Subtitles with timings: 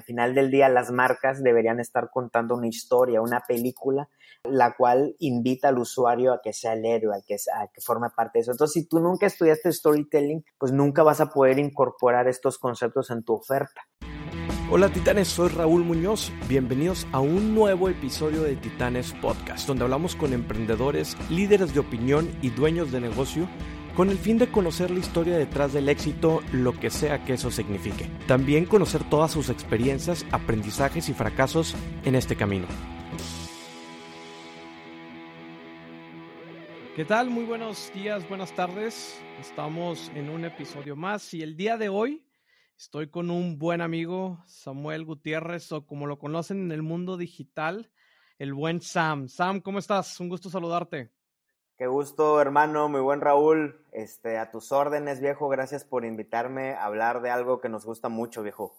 [0.00, 4.08] al final del día las marcas deberían estar contando una historia, una película,
[4.44, 8.38] la cual invita al usuario a que sea el héroe, a que, a forme parte
[8.38, 8.52] de eso.
[8.52, 13.22] Entonces, si tú nunca estudiaste storytelling, pues nunca vas a poder incorporar estos conceptos en
[13.22, 13.82] tu oferta.
[14.72, 16.32] Hola titanes, soy Raúl Muñoz.
[16.48, 22.30] Bienvenidos a un nuevo episodio de Titanes Podcast, donde hablamos con emprendedores, líderes de opinión
[22.40, 23.48] y dueños de negocio
[23.94, 27.50] con el fin de conocer la historia detrás del éxito, lo que sea que eso
[27.50, 28.06] signifique.
[28.26, 32.66] También conocer todas sus experiencias, aprendizajes y fracasos en este camino.
[36.96, 37.30] ¿Qué tal?
[37.30, 39.20] Muy buenos días, buenas tardes.
[39.40, 42.22] Estamos en un episodio más y el día de hoy
[42.80, 47.90] Estoy con un buen amigo, Samuel Gutiérrez, o como lo conocen en el mundo digital,
[48.38, 49.28] el buen Sam.
[49.28, 50.18] Sam, ¿cómo estás?
[50.18, 51.10] Un gusto saludarte.
[51.80, 53.80] Qué gusto, hermano, muy buen Raúl.
[53.90, 55.48] Este, a tus órdenes, viejo.
[55.48, 58.76] Gracias por invitarme a hablar de algo que nos gusta mucho, viejo.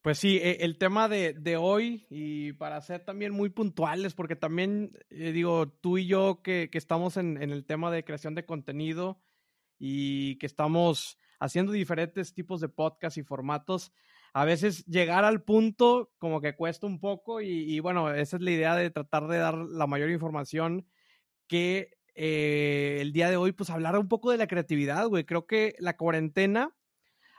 [0.00, 4.92] Pues sí, e, el tema de, hoy, y para ser también muy puntuales, porque también,
[5.10, 9.20] eh, digo, tú y yo que, estamos en, en, el tema de creación de contenido
[9.76, 13.92] y que estamos haciendo diferentes tipos de podcasts y formatos,
[14.34, 18.52] a veces llegar al punto como que cuesta un poco y, bueno, esa es la
[18.52, 20.86] idea de tratar de dar la mayor información
[21.48, 25.24] que eh, el día de hoy, pues hablar un poco de la creatividad, güey.
[25.24, 26.74] Creo que la cuarentena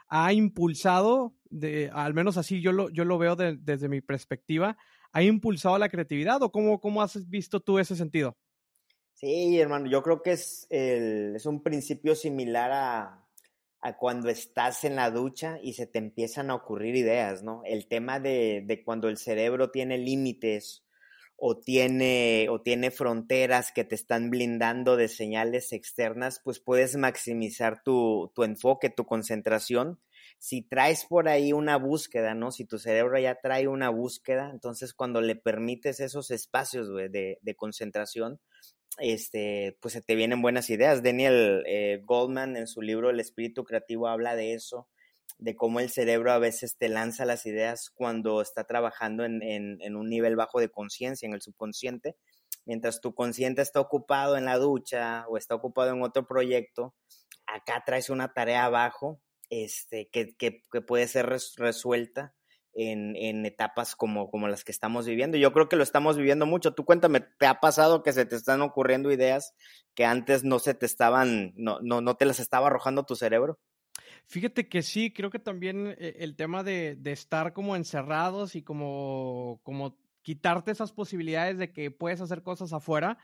[0.08, 4.76] ha impulsado, de, al menos así yo lo, yo lo veo desde mi perspectiva,
[5.12, 8.36] ha impulsado la creatividad o cómo, cómo has visto tú ese sentido?
[9.14, 13.26] Sí, hermano, yo creo que es, es un principio similar a,
[13.80, 17.62] a cuando estás en la ducha y se te empiezan a ocurrir ideas, ¿no?
[17.64, 20.85] El tema de, de cuando el cerebro tiene límites
[21.36, 27.82] o tiene, o tiene fronteras que te están blindando de señales externas, pues puedes maximizar
[27.82, 30.00] tu, tu enfoque, tu concentración.
[30.38, 32.52] Si traes por ahí una búsqueda, ¿no?
[32.52, 37.54] Si tu cerebro ya trae una búsqueda, entonces cuando le permites esos espacios de, de
[37.54, 38.40] concentración,
[38.98, 41.02] este, pues se te vienen buenas ideas.
[41.02, 44.88] Daniel eh, Goldman en su libro El espíritu creativo habla de eso,
[45.38, 49.96] de cómo el cerebro a veces te lanza las ideas cuando está trabajando en, en,
[49.96, 52.16] un nivel bajo de conciencia, en el subconsciente,
[52.64, 56.94] mientras tu consciente está ocupado en la ducha o está ocupado en otro proyecto,
[57.46, 59.20] acá traes una tarea abajo
[59.50, 62.34] este, que, que, que puede ser resuelta
[62.76, 65.38] en, etapas como, como las que estamos viviendo.
[65.38, 66.74] Yo creo que lo estamos viviendo mucho.
[66.74, 69.54] Tú cuéntame, ¿te ha pasado que se te están ocurriendo ideas
[69.94, 73.58] que antes no se te estaban, no, no, no te las estaba arrojando tu cerebro?
[74.26, 78.62] Fíjate que sí, creo que también eh, el tema de, de estar como encerrados y
[78.62, 83.18] como, como quitarte esas posibilidades de que puedes hacer cosas afuera,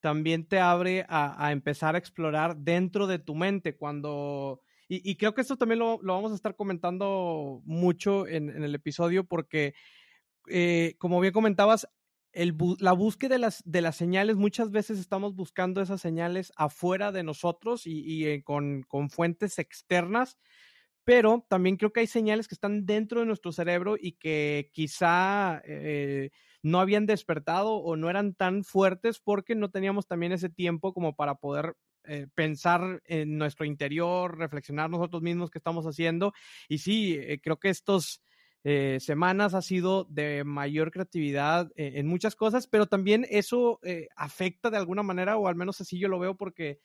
[0.00, 3.76] también te abre a, a empezar a explorar dentro de tu mente.
[3.76, 4.60] Cuando
[4.92, 9.72] y, creo que esto también lo, vamos a estar comentando mucho en, el episodio porque,
[10.48, 11.86] eh, como bien comentabas,
[12.32, 18.26] la búsqueda de las, señales, muchas veces estamos buscando esas señales afuera de nosotros y,
[18.26, 20.38] eh, con, fuentes externas,
[21.04, 25.60] pero también creo que hay señales que están dentro de nuestro cerebro y que quizá
[25.64, 26.30] eh,
[26.62, 31.16] no habían despertado o no eran tan fuertes porque no teníamos también ese tiempo como
[31.16, 31.74] para poder
[32.04, 36.32] eh, pensar en nuestro interior, reflexionar nosotros mismos qué estamos haciendo.
[36.68, 38.22] Y sí, creo que estos
[38.64, 43.80] eh, semanas ha sido de mayor creatividad en muchas cosas, pero también eso
[44.16, 46.80] afecta de alguna manera, o al menos así yo lo veo, porque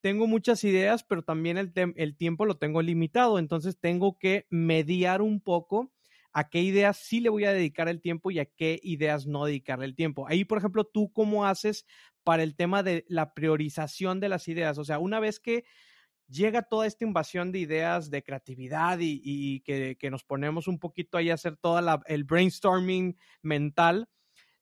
[0.00, 5.22] tengo muchas ideas, pero también el, el tiempo lo tengo limitado, entonces tengo que mediar
[5.22, 5.92] un poco
[6.34, 9.46] a qué ideas sí le voy a dedicar el tiempo y a qué ideas no
[9.46, 10.26] dedicarle el tiempo.
[10.28, 11.86] Ahí, por ejemplo, tú cómo haces
[12.24, 14.76] para el tema de la priorización de las ideas.
[14.78, 15.64] O sea, una vez que
[16.28, 21.30] llega toda esta invasión de ideas, de creatividad y, que, nos ponemos un poquito ahí
[21.30, 24.08] a hacer todo el brainstorming mental,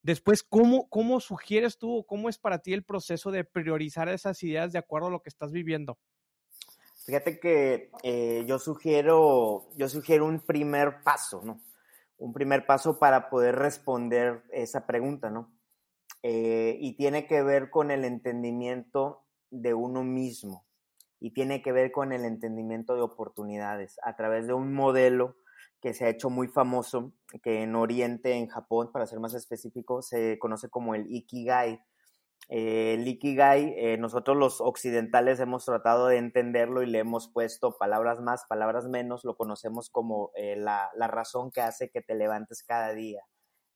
[0.03, 4.43] después, ¿cómo, ¿cómo sugieres tú o cómo es para ti el proceso de priorizar esas
[4.43, 5.99] ideas de acuerdo a lo que estás viviendo?
[7.05, 11.61] Fíjate que eh, yo sugiero, yo sugiero un primer paso, ¿no?
[12.17, 15.53] Un primer paso para poder responder esa pregunta, ¿no?
[16.23, 20.65] Eh, y tiene que ver con el entendimiento de uno mismo
[21.23, 25.37] y tiene que ver con el entendimiento de oportunidades a través de un modelo
[25.81, 27.13] que se ha hecho muy famoso,
[27.45, 31.81] que en Oriente, en Japón, para ser más específico, se conoce como el Ikigai.
[32.49, 37.77] Eh, el Ikigai, eh, nosotros los occidentales hemos tratado de entenderlo y le hemos puesto
[37.79, 42.95] palabras más, palabras menos, lo conocemos como la razón que hace que te levantes cada
[42.95, 43.23] día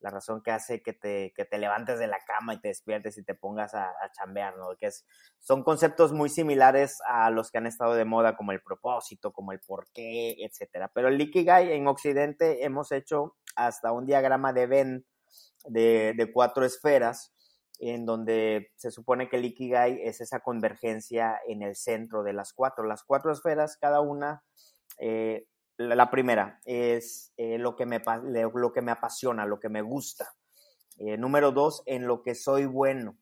[0.06, 3.18] la razón que hace que te, que te levantes de la cama y te despiertes
[3.18, 4.76] y te pongas a, chambear, ¿no?
[4.78, 5.04] Que es,
[5.40, 9.50] son conceptos muy similares a los que han estado de moda, como el propósito, como
[9.50, 10.92] el porqué, etcétera.
[10.94, 15.06] Pero el Ikigai en Occidente hemos hecho hasta un diagrama de Venn
[15.64, 17.34] de, de cuatro esferas,
[17.80, 22.52] en donde se supone que el Ikigai es esa convergencia en el centro de las
[22.52, 22.84] cuatro.
[22.84, 24.44] Las cuatro esferas, cada una
[25.00, 29.82] eh, la primera es eh, lo, que me, lo que me apasiona, lo que me
[29.82, 30.34] gusta.
[30.98, 33.18] Eh, número dos, en lo que soy bueno.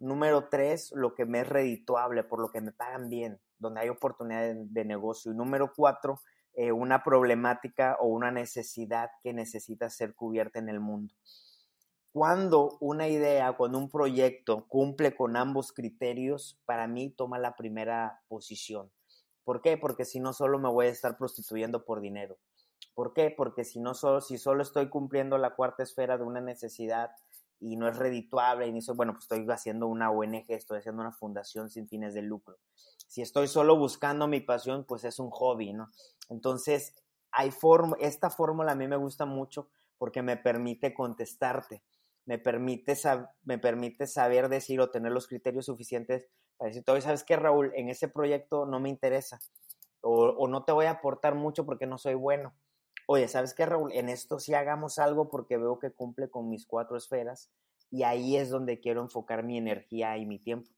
[0.00, 3.88] Número tres, lo que me es redituable, por lo que me pagan bien, donde hay
[3.88, 5.32] oportunidad de, negocio.
[5.32, 6.20] Y número cuatro,
[6.54, 11.14] eh, una problemática o una necesidad que necesita ser cubierta en el mundo.
[12.12, 18.22] Cuando una idea, cuando un proyecto cumple con ambos criterios, para mí toma la primera
[18.28, 18.90] posición.
[19.48, 19.78] ¿Por qué?
[19.78, 22.36] Porque si no solo me voy a estar prostituyendo por dinero.
[22.92, 23.32] ¿Por qué?
[23.34, 27.12] Porque si no solo, si solo estoy cumpliendo la cuarta esfera de una necesidad
[27.58, 31.12] y no es redituable y ni bueno, pues estoy haciendo una ONG, estoy haciendo una
[31.12, 32.58] fundación sin fines de lucro.
[33.06, 35.88] Si estoy solo buscando mi pasión, pues es un hobby, ¿no?
[36.28, 36.94] Entonces,
[37.30, 37.50] hay
[38.00, 41.82] esta fórmula a mí me gusta mucho porque me permite contestarte,
[42.26, 42.94] me permite,
[43.44, 46.26] me permite saber decir o tener los criterios suficientes
[46.58, 49.38] para decir, todavía sabes que Raúl, en ese proyecto no me interesa
[50.00, 52.54] o, no te voy a aportar mucho porque no soy bueno.
[53.06, 53.92] Oye, ¿sabes qué, Raúl?
[53.92, 57.50] En esto sí hagamos algo porque veo que cumple con mis cuatro esferas
[57.90, 60.70] y ahí es donde quiero enfocar mi energía y mi tiempo.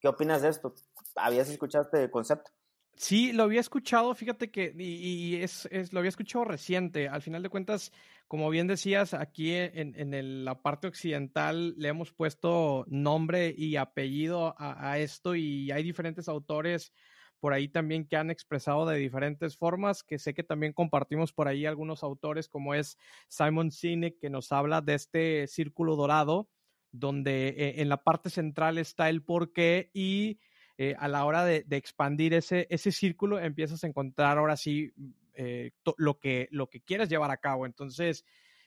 [0.00, 0.74] ¿Qué opinas de esto?
[1.14, 2.50] ¿Habías escuchado este concepto?
[2.96, 7.08] Sí, lo había escuchado, fíjate que, y, es, lo había escuchado reciente.
[7.08, 7.92] Al final de cuentas,
[8.28, 14.98] como bien decías, aquí en, la parte occidental le hemos puesto nombre y apellido a,
[14.98, 16.92] esto y hay diferentes autores
[17.40, 21.46] por ahí también que han expresado de diferentes formas, que sé que también compartimos por
[21.46, 22.96] ahí algunos autores como es
[23.28, 26.48] Simon Sinek, que nos habla de este círculo dorado,
[26.90, 30.38] donde eh, en la parte central está el porqué y
[30.76, 35.70] eh, a la hora de, expandir ese, círculo empiezas a encontrar ahora sí mm, eh,
[35.96, 36.48] lo, que,
[36.84, 37.66] quieres llevar a cabo.
[37.66, 38.24] Entonces,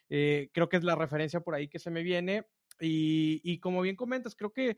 [0.10, 2.46] eh, creo que es la referencia por ahí que se me viene.
[2.80, 4.78] Y, como bien comentas, creo que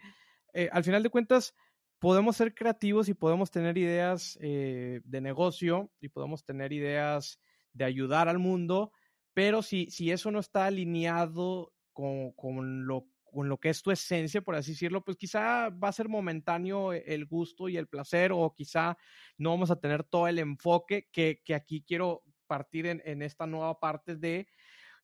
[0.72, 1.54] al final de cuentas
[2.00, 7.42] podemos ser creativos y podemos tener ideas de negocio y podemos tener ideas
[7.74, 8.94] de ayudar al mundo,
[9.34, 13.92] pero si, si eso no está alineado con, con lo con lo que es tu
[13.92, 17.88] esencia, por así decirlo, pues quizá va a ser momentáneo e, el gusto y el
[17.88, 18.98] placer o quizá
[19.38, 24.16] no vamos a tener todo el enfoque que, aquí quiero partir en, esta nueva parte
[24.16, 24.48] de...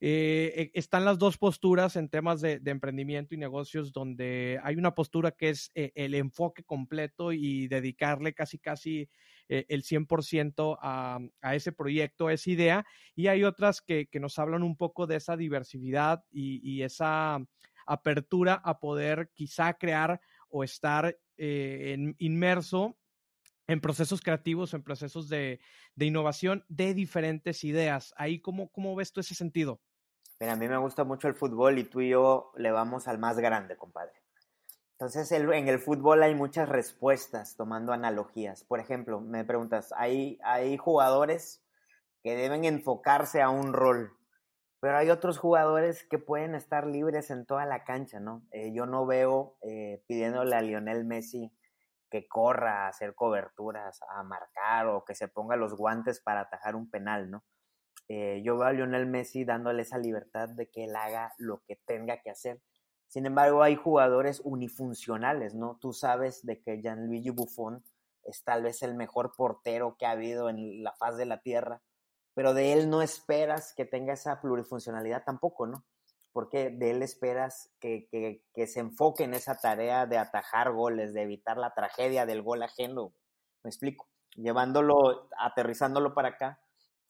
[0.02, 4.94] Eh, e, están las dos posturas en temas de, emprendimiento y negocios donde hay una
[4.94, 9.10] postura que es eh, el enfoque completo y dedicarle casi casi
[9.48, 12.86] eh, el 100% a, a, ese proyecto, a esa idea,
[13.16, 17.40] y hay otras que, nos hablan un poco de esa diversidad y esa
[17.86, 22.98] apertura a poder quizá crear o estar eh, inmerso
[23.68, 25.60] en procesos creativos, en procesos de,
[25.98, 28.14] innovación de diferentes ideas.
[28.18, 29.82] Ahí, ¿cómo, ¿cómo ves tú ese sentido?
[30.40, 33.18] Mira, a mí me gusta mucho el fútbol y tú y yo le vamos al
[33.18, 34.14] más grande, compadre.
[34.92, 38.64] Entonces, en el fútbol hay muchas respuestas tomando analogías.
[38.64, 41.64] Por ejemplo, me preguntas, ¿hay, hay jugadores
[42.24, 44.14] que deben enfocarse a un rol?
[44.86, 48.44] Pero hay otros jugadores que pueden estar libres en toda la cancha, ¿no?
[48.52, 51.52] Eh, yo no veo eh, pidiéndole a Lionel Messi
[52.12, 56.76] que corra a hacer coberturas, a marcar o que se ponga los guantes para atajar
[56.76, 57.44] un penal, ¿no?
[58.10, 61.78] Eh, yo veo a Lionel Messi dándole esa libertad de que él haga lo que
[61.88, 62.62] tenga que hacer.
[63.08, 65.80] Sin embargo, hay jugadores unifuncionales, ¿no?
[65.82, 67.84] Tú sabes de que Gianluigi Buffon
[68.22, 71.82] es tal vez el mejor portero que ha habido en la faz de la tierra,
[72.36, 75.86] pero de él no esperas que tenga esa plurifuncionalidad tampoco, ¿no?
[76.34, 78.10] Porque de él esperas que,
[78.68, 83.14] se enfoque en esa tarea de atajar goles, de evitar la tragedia del gol ajeno.
[83.64, 84.10] Me explico.
[84.36, 86.60] Llevándolo, aterrizándolo para acá,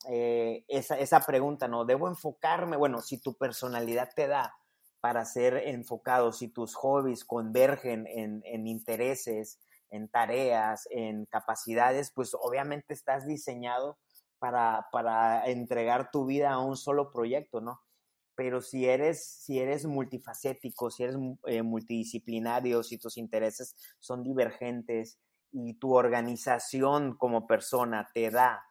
[0.08, 1.86] eh, esa, pregunta, ¿no?
[1.86, 2.78] ¿Debo enfocarme?
[2.78, 4.56] Bueno, si tu personalidad te da
[5.02, 12.36] para ser enfocado, si tus hobbies convergen en, en intereses, en tareas, en capacidades, pues
[12.40, 13.98] obviamente estás diseñado
[14.92, 17.82] para, entregar tu vida a un solo proyecto, ¿no?
[18.36, 25.20] Pero si eres, si eres multifacético, si eres eh, multidisciplinario, si tus intereses son divergentes
[25.52, 28.62] y tu organización como persona te da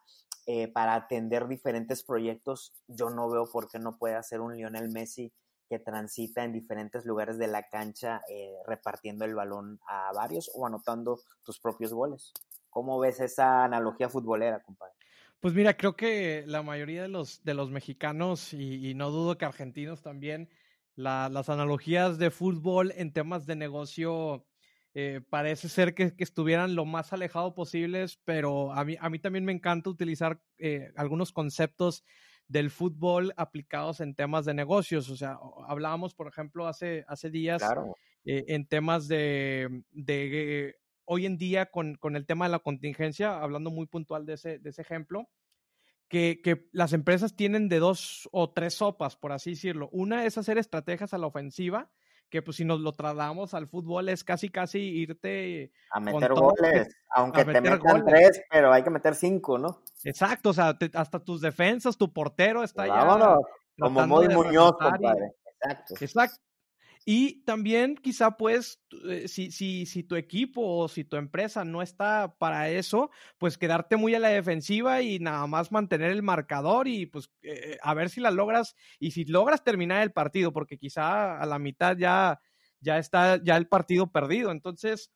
[0.45, 4.89] eh, para atender diferentes proyectos, yo no veo por qué no puede ser un Lionel
[4.89, 5.33] Messi
[5.67, 10.67] que transita en diferentes lugares de la cancha eh, repartiendo el balón a varios o
[10.67, 12.33] anotando tus propios goles.
[12.69, 14.94] ¿Cómo ves esa analogía futbolera, compadre?
[15.39, 19.45] Pues mira, creo que la mayoría de los, de los mexicanos, y, no dudo que
[19.45, 20.49] argentinos también,
[20.95, 24.45] las analogías de fútbol en temas de negocio
[24.93, 29.43] eh, parece ser que, estuvieran lo más alejado posibles, pero a mí, a mí también
[29.43, 32.05] me encanta utilizar eh, algunos conceptos
[32.47, 35.09] del fútbol aplicados en temas de negocios.
[35.09, 35.37] O sea,
[35.67, 37.61] hablábamos, por ejemplo, hace, hace días
[38.23, 43.39] eh, en temas de, de hoy en día con, con, el tema de la contingencia,
[43.39, 45.29] hablando muy puntual de ese, de ese ejemplo.
[46.07, 49.89] Que, que, las empresas tienen de dos o tres sopas, por así decirlo.
[49.91, 51.89] Una es hacer estrategias a la ofensiva,
[52.29, 56.95] que pues si nos lo trasladamos al fútbol es casi casi irte a meter goles,
[57.09, 59.81] aunque te metan tres, pero hay que meter cinco, ¿no?
[60.03, 63.37] Exacto, o sea, hasta tus defensas, tu portero está ya.
[63.79, 65.31] como muy Muñoz, compadre.
[65.61, 65.95] Exacto.
[65.99, 66.41] Exacto.
[67.07, 71.83] Y también quizá pues eh, si, si, si tu equipo o si tu empresa no
[71.83, 76.87] está para eso, pues quedarte muy a la defensiva y nada más mantener el marcador
[76.87, 80.79] y pues eh, a ver si la logras y si logras terminar el partido, porque
[80.79, 82.39] quizá a la mitad ya,
[82.79, 84.49] ya está ya el partido perdido.
[84.49, 85.11] Entonces,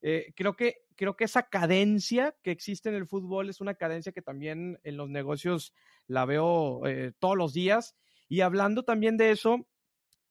[0.00, 4.12] eh, creo, que, creo que esa cadencia que existe en el fútbol es una cadencia
[4.12, 5.74] que también en los negocios
[6.06, 6.82] la veo
[7.18, 7.96] todos los días.
[8.28, 9.66] Y hablando también de eso,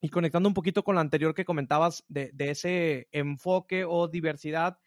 [0.02, 4.80] y conectando un poquito con lo anterior que comentabas de, ese enfoque o diversidad,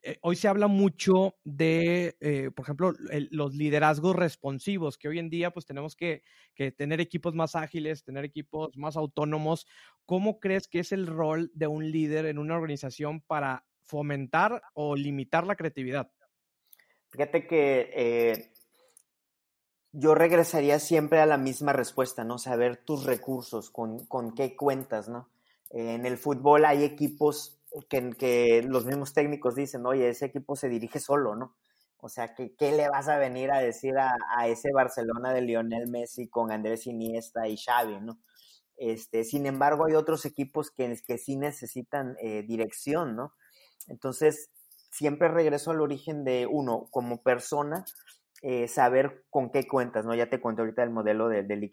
[0.00, 2.94] eh, hoy se habla mucho de, eh, por ejemplo,
[3.30, 6.22] los liderazgos responsivos, que hoy en día pues tenemos que,
[6.54, 9.66] que, tener equipos más ágiles, tener equipos más autónomos.
[10.06, 14.96] ¿Cómo crees que es el rol de un líder en una organización para fomentar o
[14.96, 16.10] limitar la creatividad?
[17.08, 18.52] Fíjate que eh,
[19.92, 22.38] yo regresaría siempre a la misma respuesta, ¿no?
[22.38, 25.28] Saber tus recursos, con, con qué cuentas, ¿no?
[25.70, 30.68] en el fútbol hay equipos que, que, los mismos técnicos dicen, oye, ese equipo se
[30.68, 31.56] dirige solo, ¿no?
[32.00, 35.42] O sea, ¿qué, qué le vas a venir a decir a, a, ese Barcelona de
[35.42, 38.18] Lionel Messi con Andrés Iniesta y Xavi, ¿no?
[38.76, 43.34] Este, sin embargo, hay otros equipos que, que sí necesitan eh, dirección, ¿no?
[43.88, 44.50] Entonces,
[44.90, 47.84] siempre regreso al origen de uno, como persona,
[48.42, 50.14] eh, saber con qué cuentas, ¿no?
[50.14, 51.70] Ya te cuento ahorita el modelo del, del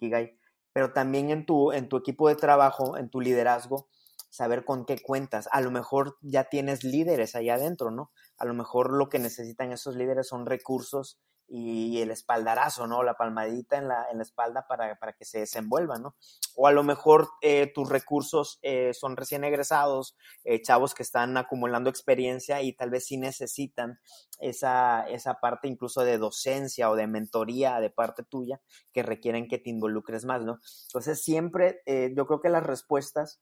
[0.73, 3.87] pero también en tu, en tu equipo de trabajo, en tu liderazgo,
[4.35, 5.47] saber con qué cuentas.
[5.51, 8.11] A lo mejor ya tienes líderes allá adentro, ¿no?
[8.37, 13.03] A lo mejor lo que necesitan esos líderes son recursos y el espaldarazo, ¿no?
[13.03, 16.15] La palmadita en la, en la espalda para, para, que se desenvuelvan, ¿no?
[16.55, 21.37] O a lo mejor eh, tus recursos eh, son recién egresados, eh, chavos que están
[21.37, 23.99] acumulando experiencia y tal vez sí necesitan
[24.39, 28.59] esa, esa parte incluso de docencia o de mentoría de parte tuya
[28.91, 30.59] que requieren que te involucres más, ¿no?
[30.87, 33.39] Entonces siempre yo creo que las respuestas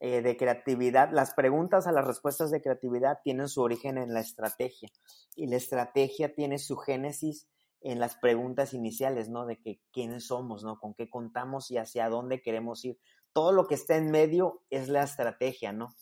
[0.00, 4.20] eh, de creatividad, las preguntas a las respuestas de creatividad tienen su origen en la
[4.20, 4.88] estrategia
[5.34, 7.48] y la estrategia tiene su génesis
[7.80, 9.46] en las preguntas iniciales, ¿no?
[9.46, 10.78] De que quiénes somos, ¿no?
[10.78, 12.98] Con qué contamos y hacia dónde queremos ir.
[13.32, 15.94] Todo lo que está en medio es la estrategia, ¿no?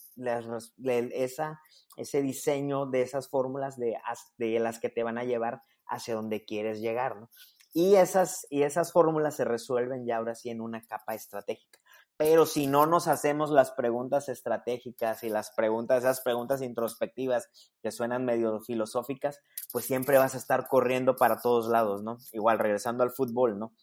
[1.12, 1.60] esa,
[1.96, 3.98] ese diseño de esas fórmulas de,
[4.38, 7.30] de las que te van a llevar hacia donde quieres llegar, ¿no?
[7.72, 11.78] Y esas, y esas fórmulas se resuelven ya ahora sí en una capa estratégica.
[12.18, 17.50] Pero si no nos hacemos las preguntas estratégicas y las preguntas, esas preguntas introspectivas
[17.82, 22.16] que suenan medio filosóficas, pues siempre vas a estar corriendo para todos lados, ¿no?
[22.32, 23.74] Igual, regresando al fútbol, ¿no?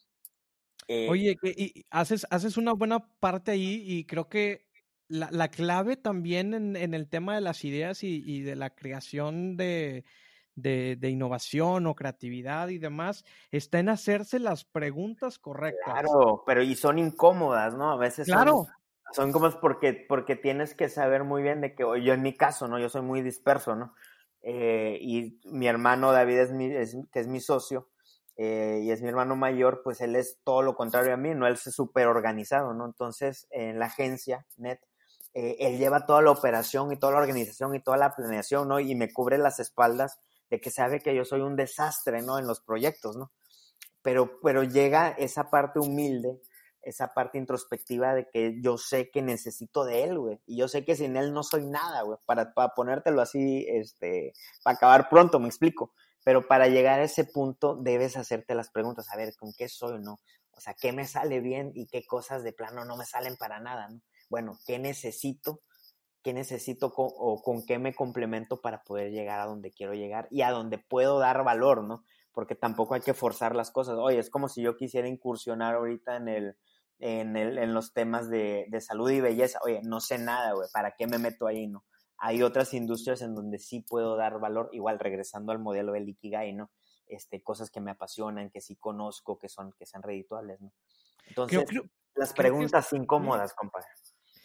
[0.88, 4.66] Eh, Oye, y haces, haces una buena parte ahí y creo que
[5.08, 8.70] la, la clave también en, en, el tema de las ideas y, y de la
[8.70, 10.04] creación de,
[10.56, 15.84] de, de, innovación o creatividad y demás, está en hacerse las preguntas correctas.
[15.84, 17.90] Claro, pero y son incómodas, ¿no?
[17.92, 18.66] A veces claro.
[19.12, 22.68] son, incómodas porque, porque tienes que saber muy bien de que, yo en mi caso,
[22.68, 22.78] ¿no?
[22.78, 23.94] Yo soy muy disperso, ¿no?
[24.42, 27.88] Eh, y mi hermano David, es mi, es, que es mi socio,
[28.36, 31.46] eh, y es mi hermano mayor, pues él es todo lo contrario a mí, ¿no?
[31.46, 32.84] Él es súper organizado, ¿no?
[32.84, 34.80] Entonces, en la agencia, NET,
[35.34, 38.80] eh, él lleva toda la operación y toda la organización y toda la planeación, ¿no?
[38.80, 40.20] Y me cubre las espaldas
[40.50, 42.38] de que sabe que yo soy un desastre, ¿no?
[42.38, 43.32] En los proyectos, ¿no?
[44.02, 46.40] Pero, pero llega esa parte humilde,
[46.82, 50.40] esa parte introspectiva de que yo sé que necesito de él, güey.
[50.46, 52.18] Y yo sé que sin él no soy nada, güey.
[52.26, 55.92] Para, para ponértelo así, este, para acabar pronto, me explico.
[56.24, 60.00] Pero para llegar a ese punto debes hacerte las preguntas, a ver, ¿con qué soy,
[60.00, 60.18] no?
[60.52, 63.60] O sea, ¿qué me sale bien y qué cosas de plano no me salen para
[63.60, 64.00] nada, no?
[64.30, 65.60] Bueno, ¿qué necesito
[66.24, 70.40] qué necesito o con qué me complemento para poder llegar a donde quiero llegar y
[70.40, 72.02] a donde puedo dar valor, ¿no?
[72.32, 73.96] Porque tampoco hay que forzar las cosas.
[73.98, 76.56] Oye, es como si yo quisiera incursionar ahorita en el,
[76.98, 79.58] en, el, en los temas de, de, salud y belleza.
[79.64, 81.84] Oye, no sé nada, güey, ¿para qué me meto ahí, no?
[82.16, 86.54] Hay otras industrias en donde sí puedo dar valor, igual regresando al modelo del Ikigai,
[86.54, 86.70] ¿no?
[87.06, 90.72] Este, cosas que me apasionan, que sí conozco, que son, que sean redituables, ¿no?
[91.26, 91.66] Entonces,
[92.14, 93.88] Las preguntas incómodas, compadre.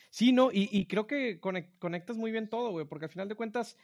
[0.09, 3.77] Sí, no, y, creo que conectas muy bien todo, güey, porque al final de cuentas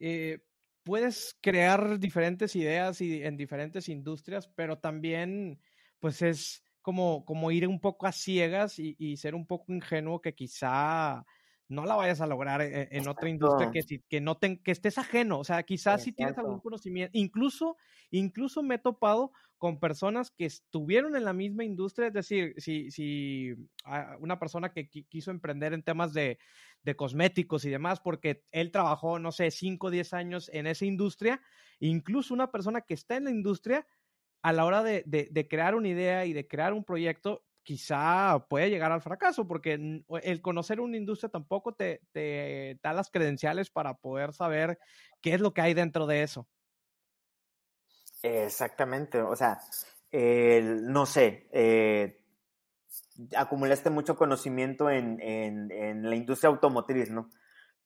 [0.00, 0.40] eh,
[0.82, 5.60] puedes crear diferentes ideas y en diferentes industrias, pero también,
[6.00, 10.34] pues es como, como ir un poco a ciegas y, ser un poco ingenuo que
[10.34, 11.24] quizá
[11.70, 15.38] no la vayas a lograr e, en, otra industria que, que, no que estés ajeno.
[15.38, 17.16] O sea, quizás si tienes algún conocimiento.
[17.16, 17.76] Incluso,
[18.10, 22.08] incluso me he topado con personas que estuvieron en la misma industria.
[22.08, 23.54] Es decir, si, si
[24.18, 26.38] una persona que quiso emprender en temas de,
[26.82, 30.86] de, cosméticos y demás, porque él trabajó, no sé, 5 o 10 años en esa
[30.86, 31.40] industria,
[31.78, 33.86] incluso una persona que está en la industria,
[34.42, 38.70] a la hora de, de crear una idea y de crear un proyecto, quizá puede
[38.70, 42.00] llegar al fracaso, porque el conocer una industria tampoco te,
[42.82, 44.78] da las credenciales para poder saber
[45.20, 46.46] qué es lo que hay dentro de eso.
[48.22, 49.60] Exactamente, o sea,
[50.12, 52.20] no sé, eh,
[53.36, 57.30] acumulaste mucho conocimiento en, en, la industria automotriz, ¿no?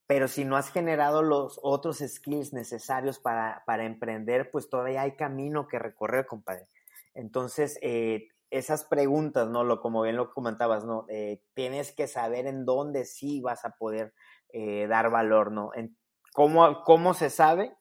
[0.06, 5.16] Pero si no has generado los otros skills necesarios para, para emprender, pues todavía hay
[5.16, 6.68] camino que recorrer, compadre.
[7.14, 9.64] Entonces, eh, esas preguntas, ¿no?
[9.64, 11.06] Lo, como bien lo comentabas, ¿no?
[11.08, 14.14] Eh, tienes que saber en dónde sí vas a poder
[14.50, 15.70] eh, dar valor, ¿no?
[15.74, 15.96] En
[16.32, 17.74] cómo, ¿Cómo se sabe?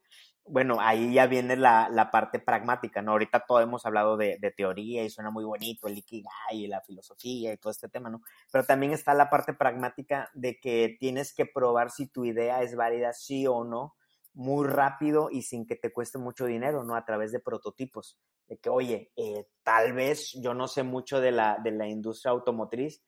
[0.46, 3.12] Bueno, ahí ya viene la, la parte pragmática, ¿no?
[3.12, 6.82] Ahorita todo hemos hablado de, de, teoría y suena muy bonito el Ikigai y la
[6.82, 8.22] filosofía y todo este tema, ¿no?
[8.51, 12.75] Pero también está la parte pragmática de que tienes que probar si tu idea es
[12.75, 13.96] válida, sí o no,
[14.34, 16.96] muy rápido y sin que te cueste mucho dinero, ¿no?
[16.96, 18.18] A través de prototipos.
[18.48, 22.32] De que, oye, eh, tal vez yo no sé mucho de la, de la industria
[22.32, 23.04] automotriz,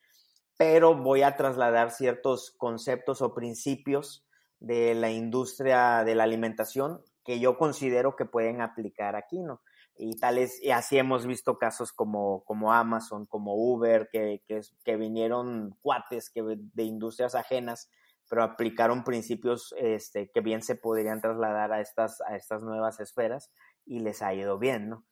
[0.58, 4.26] pero voy a trasladar ciertos conceptos o principios
[4.60, 9.62] de la industria de la alimentación que yo considero que pueden aplicar aquí, ¿no?
[9.98, 14.96] Y tales, y así hemos visto casos como, como Amazon, como Uber, que, que, que
[14.98, 17.90] vinieron cuates que, de industrias ajenas
[18.30, 23.52] pero aplicaron principios este, que bien se podrían trasladar a estas, a estas nuevas esferas
[23.86, 25.06] y les ha ido bien, ¿no?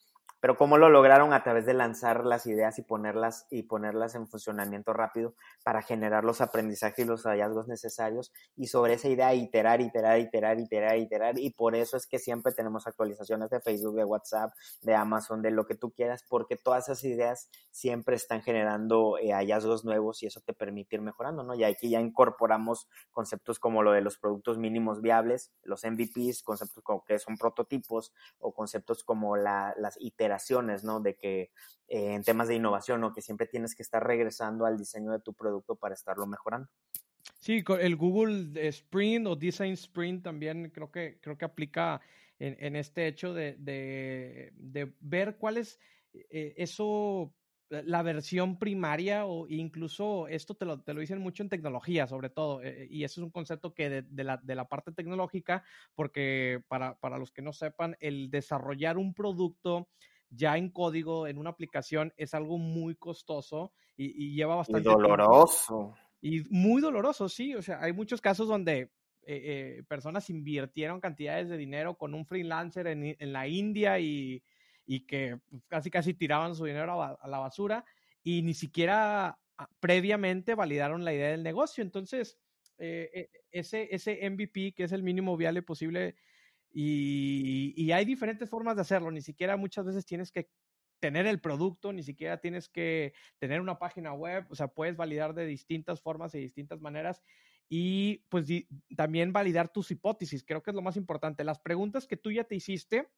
[0.44, 4.28] Pero cómo lo lograron a través de lanzar las ideas y ponerlas y ponerlas en
[4.28, 9.80] funcionamiento rápido para generar los aprendizajes y los hallazgos necesarios y sobre esa idea iterar,
[9.80, 14.04] iterar, iterar, iterar, iterar y por eso es que siempre tenemos actualizaciones de Facebook, de
[14.04, 14.52] WhatsApp,
[14.82, 19.32] de Amazon, de lo que tú quieras, porque todas esas ideas siempre están generando eh,
[19.32, 21.56] hallazgos nuevos y eso te permite ir mejorando, ¿no?
[21.56, 26.84] Y aquí ya incorporamos conceptos como lo de los productos mínimos viables, los MVPs, conceptos
[26.84, 30.33] como que son prototipos o conceptos como la, las iteraciones
[30.84, 31.00] ¿no?
[31.00, 31.52] De que
[31.88, 33.14] eh, en temas de innovación, ¿no?
[33.14, 36.70] Que siempre tienes que estar regresando al diseño de tu producto para estarlo mejorando.
[37.40, 42.02] Sí, el Google Sprint o Design Sprint también creo que, creo que aplica
[42.40, 45.80] en, este hecho de, de, ver cuál es
[46.14, 47.34] eh, eso
[47.70, 52.30] la versión primaria o incluso esto te lo, te lo dicen mucho en tecnología sobre
[52.30, 55.64] todo eh, y eso es un concepto que de, la, de la parte tecnológica
[55.96, 59.90] porque para, para los que no sepan el desarrollar un producto
[60.36, 64.90] ya en código, en una aplicación, es algo muy costoso y, lleva bastante.
[64.90, 65.96] Y doloroso.
[66.22, 67.54] Y muy doloroso, sí.
[67.56, 68.90] O sea, hay muchos casos donde eh,
[69.26, 74.44] eh, personas invirtieron cantidades de dinero con un freelancer en, la India y,
[75.08, 77.86] que casi casi tiraban su dinero a, la basura
[78.22, 81.84] y ni siquiera ah, previamente validaron la idea del negocio.
[81.84, 82.38] Entonces,
[82.78, 86.16] eh, ese, ese MVP, que es el mínimo viable posible,
[86.74, 90.50] y, hay diferentes formas de hacerlo, ni siquiera muchas veces tienes que
[91.00, 95.36] tener el producto, ni siquiera tienes que tener una página web, o sea, puedes validar
[95.36, 97.22] de distintas formas y distintas maneras
[97.70, 98.48] y pues
[98.96, 101.44] también validar tus hipótesis, creo que es lo más importante.
[101.44, 103.10] Las preguntas que tú ya te hiciste,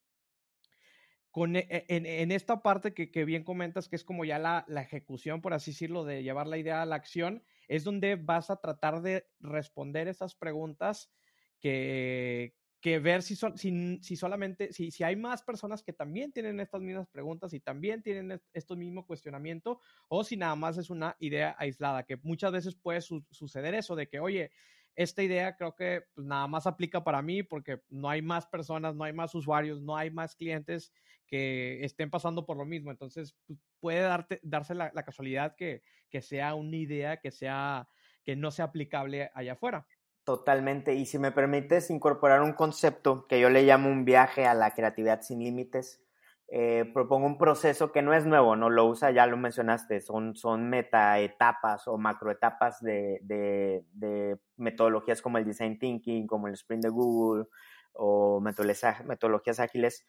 [1.32, 4.82] con, e, e, en, esta parte que, bien comentas, que es como ya la, la,
[4.82, 8.62] ejecución, por así decirlo, de llevar la idea a la acción, es donde vas a
[8.62, 11.12] tratar de responder esas preguntas
[11.60, 16.82] que, que ver si, si, solamente, si, si hay más personas que también tienen estas
[16.82, 21.56] mismas preguntas y también tienen estos mismos cuestionamientos, o si nada más es una idea
[21.58, 24.52] aislada, que muchas veces puede suceder eso de que, oye,
[24.94, 28.94] esta idea creo que pues, nada más aplica para mí porque no hay más personas,
[28.96, 30.94] no hay más usuarios, no hay más clientes
[31.26, 32.92] que estén pasando por lo mismo.
[32.92, 37.90] Entonces, pues, puede darte, darse la, la casualidad que, que sea una idea que sea
[38.24, 39.86] que no sea aplicable allá afuera.
[40.26, 40.96] Totalmente.
[40.96, 44.72] Y si me permites incorporar un concepto que yo le llamo un viaje a la
[44.72, 46.02] creatividad sin límites,
[46.48, 50.36] eh, propongo un proceso que no es nuevo, no lo usa, ya lo mencionaste, son,
[50.36, 56.90] son metaetapas o macroetapas de, de, metodologías como el Design Thinking, como el Sprint de
[56.90, 57.46] Google
[57.94, 60.08] o metodologías ágiles.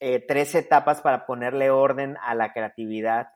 [0.00, 3.28] Eh, tres etapas para ponerle orden a la creatividad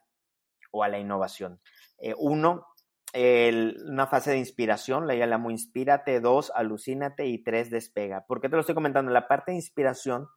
[0.70, 1.61] o a la innovación.
[1.98, 2.66] Eh, uno,
[3.12, 8.25] una fase de inspiración, la llamo inspírate, dos, alucínate y tres, despega.
[8.27, 9.11] ¿Por qué te lo estoy comentando?
[9.11, 10.29] En la parte de inspiración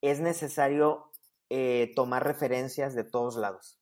[0.00, 1.12] es necesario
[1.50, 3.80] eh, tomar referencias de todos lados,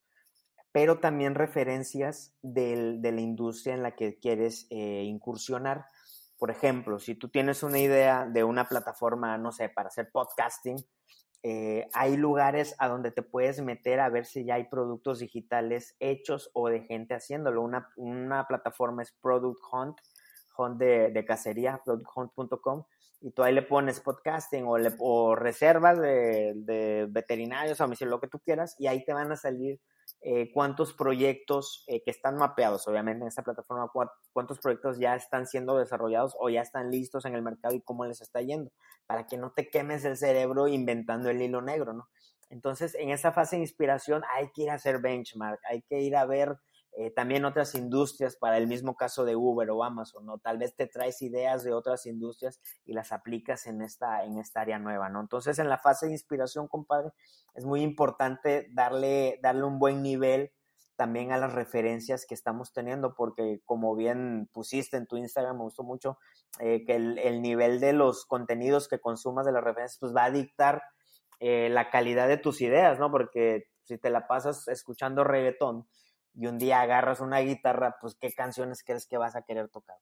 [0.71, 5.85] pero también referencias de la industria en la que quieres eh, incursionar.
[6.37, 10.77] Por ejemplo, si tú tienes una idea de una plataforma, no sé, para hacer podcasting,
[11.43, 15.95] eh, hay lugares a donde te puedes meter a ver si ya hay productos digitales
[15.99, 17.61] hechos o de gente haciéndolo.
[17.61, 19.97] Una, una plataforma es Product Hunt,
[20.57, 22.85] Hunt de, de cacería, producthunt.com,
[23.19, 28.19] y tú ahí le pones podcasting o, le, o reservas de, de veterinarios o lo
[28.21, 29.81] que tú quieras, y ahí te van a salir
[30.21, 33.91] eh, cuántos proyectos eh, que están mapeados, obviamente, en esta plataforma,
[34.31, 38.05] cuántos proyectos ya están siendo desarrollados o ya están listos en el mercado y cómo
[38.05, 38.71] les está yendo,
[39.05, 42.07] para que no te quemes el cerebro inventando el hilo negro, ¿no?
[42.49, 46.15] Entonces, en esa fase de inspiración hay que ir a hacer benchmark, hay que ir
[46.15, 46.55] a ver
[46.95, 50.37] eh, también otras industrias para el mismo caso de Uber o Amazon, ¿no?
[50.37, 54.61] Tal vez te traes ideas de otras industrias y las aplicas en esta, en esta
[54.61, 55.21] área nueva, ¿no?
[55.21, 57.11] Entonces, en la fase de inspiración, compadre,
[57.55, 60.51] es muy importante darle, darle un buen nivel
[60.95, 65.63] también a las referencias que estamos teniendo, porque como bien pusiste en tu Instagram, me
[65.63, 66.19] gustó mucho,
[66.59, 70.31] eh, que el, nivel de los contenidos que consumas de las referencias, pues va a
[70.31, 70.83] dictar
[71.39, 73.09] eh, la calidad de tus ideas, ¿no?
[73.09, 75.87] Porque si te la pasas escuchando reggaetón,
[76.35, 79.97] y un día agarras una guitarra, pues qué canciones crees que vas a querer tocar.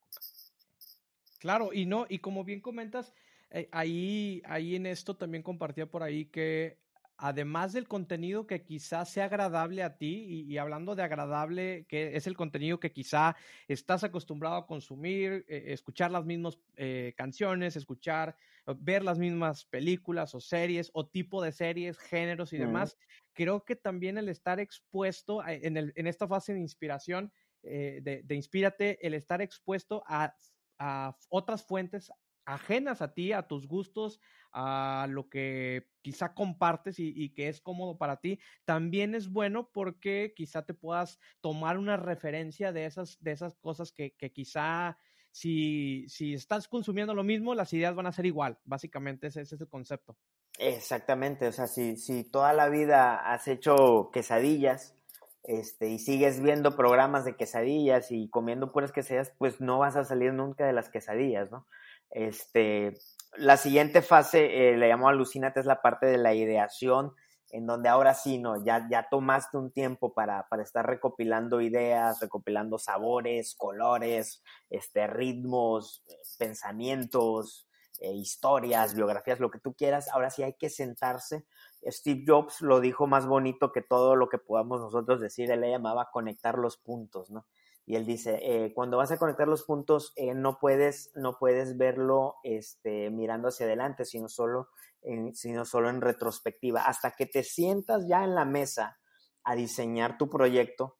[1.39, 3.13] Claro, y no, y como bien comentas,
[3.49, 6.77] eh, ahí, ahí en esto también compartía por ahí que
[7.21, 12.25] además del contenido que quizás sea agradable a ti, y, hablando de agradable, que es
[12.25, 13.35] el contenido que quizá
[13.67, 18.35] estás acostumbrado a consumir, eh, escuchar las mismas eh, canciones, escuchar,
[18.77, 22.97] ver las mismas películas o series o tipo de series, géneros y demás,
[23.33, 27.31] creo que también el estar expuesto en, el, en esta fase de inspiración,
[27.61, 30.33] eh, de, de, inspírate, el estar expuesto a,
[30.79, 32.11] a otras fuentes
[32.45, 34.19] ajenas a ti, a tus gustos,
[34.51, 40.33] a lo que quizá compartes y, que es cómodo para ti, también es bueno porque
[40.35, 44.97] quizá te puedas tomar una referencia de esas, de esas cosas que, que quizá
[45.31, 48.59] si, si estás consumiendo lo mismo, las ideas van a ser igual.
[48.65, 50.17] Básicamente ese, ese es el concepto.
[50.59, 54.95] Exactamente, o sea, si, si toda la vida has hecho quesadillas,
[55.43, 60.03] este, y sigues viendo programas de quesadillas y comiendo puras quesadillas, pues no vas a
[60.03, 61.65] salir nunca de las quesadillas, ¿no?
[62.11, 62.93] Este,
[63.37, 67.13] la siguiente fase, eh, le llamo alucinate, es la parte de la ideación,
[67.51, 68.63] en donde ahora sí, ¿no?
[68.63, 76.03] Ya, ya tomaste un tiempo para, para estar recopilando ideas, recopilando sabores, colores, este, ritmos,
[76.37, 77.67] pensamientos,
[77.99, 80.09] eh, historias, biografías, lo que tú quieras.
[80.09, 81.45] Ahora sí hay que sentarse.
[81.85, 85.51] Steve Jobs lo dijo más bonito que todo lo que podamos nosotros decir.
[85.51, 87.45] Él le llamaba conectar los puntos, ¿no?
[87.85, 91.77] Y él dice, eh, cuando vas a conectar los puntos, eh, no, puedes, no puedes
[91.77, 94.69] verlo este, mirando hacia adelante, sino solo,
[95.01, 96.83] en, sino solo en retrospectiva.
[96.83, 98.99] Hasta que te sientas ya en la mesa
[99.43, 100.95] a diseñar tu proyecto,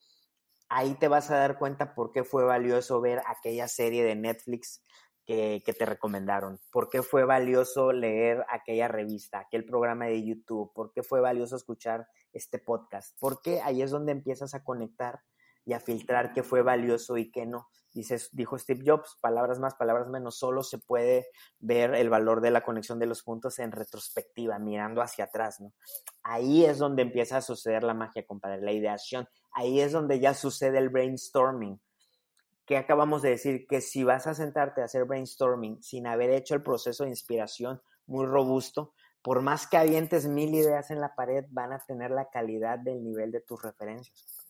[0.70, 4.84] ahí te vas a dar cuenta por qué fue valioso ver aquella serie de Netflix
[5.24, 10.74] que, que, te recomendaron, por qué fue valioso leer aquella revista, aquel programa de YouTube,
[10.74, 15.22] por qué fue valioso escuchar este podcast, porque ahí es donde empiezas a conectar
[15.66, 17.68] y a filtrar qué fue valioso y qué no.
[17.94, 21.28] Dices, dijo Steve Jobs, palabras más, palabras menos, solo se puede
[21.60, 25.74] ver el valor de la conexión de los puntos en retrospectiva, mirando hacia atrás, ¿no?
[26.24, 29.28] Ahí es donde empieza a suceder la magia, compadre, la ideación.
[29.52, 31.82] Ahí es donde ya sucede el brainstorming.
[32.66, 36.56] Que acabamos de decir que si vas a sentarte a hacer brainstorming sin haber hecho
[36.56, 41.46] el proceso de inspiración muy robusto, por más que avientes mil ideas en la pared,
[41.50, 44.41] van a tener la calidad del nivel de tus referencias.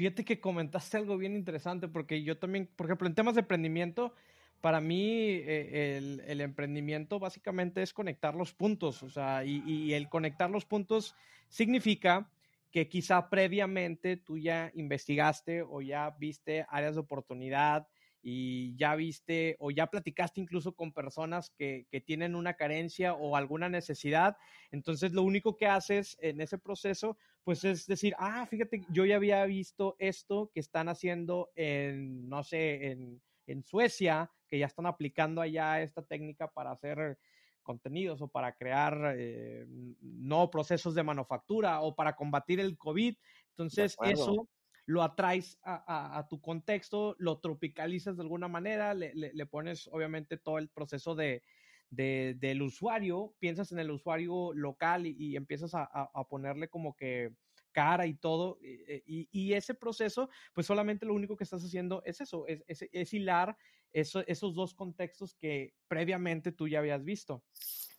[0.00, 4.14] Fíjate que comentaste algo bien interesante porque yo también, por ejemplo, en temas de emprendimiento,
[4.62, 10.08] para mí eh, el, emprendimiento básicamente es conectar los puntos, o sea, y, y, el
[10.08, 11.14] conectar los puntos
[11.50, 12.30] significa
[12.70, 17.86] que quizá previamente tú ya investigaste o ya viste áreas de oportunidad,
[18.22, 23.36] y ya viste o ya platicaste incluso con personas que, que, tienen una carencia o
[23.36, 24.36] alguna necesidad.
[24.70, 29.16] Entonces, lo único que haces en ese proceso, pues es decir, ah, fíjate, yo ya
[29.16, 34.86] había visto esto que están haciendo en, no sé, en, en Suecia, que ya están
[34.86, 37.18] aplicando allá esta técnica para hacer
[37.62, 39.66] contenidos o para crear eh,
[40.00, 43.14] no procesos de manufactura o para combatir el COVID.
[43.50, 44.48] Entonces, eso
[44.90, 50.68] lo atraes a, tu contexto, lo tropicalizas de alguna manera, le, pones obviamente todo el
[50.68, 51.44] proceso de,
[51.90, 57.30] del usuario, piensas en el usuario local y, empiezas a, ponerle como que
[57.70, 58.58] cara y todo.
[58.62, 63.14] Eh, y, ese proceso, pues solamente lo único que estás haciendo es eso, es, es,
[63.14, 63.56] hilar
[63.92, 67.44] esos dos contextos que previamente tú ya habías visto.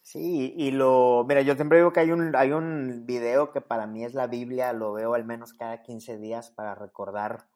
[0.04, 3.86] Sí, y lo, mira, yo siempre digo que hay un, hay un video que para
[3.86, 7.48] mí es la Biblia, lo veo al menos cada 15 días para recordar,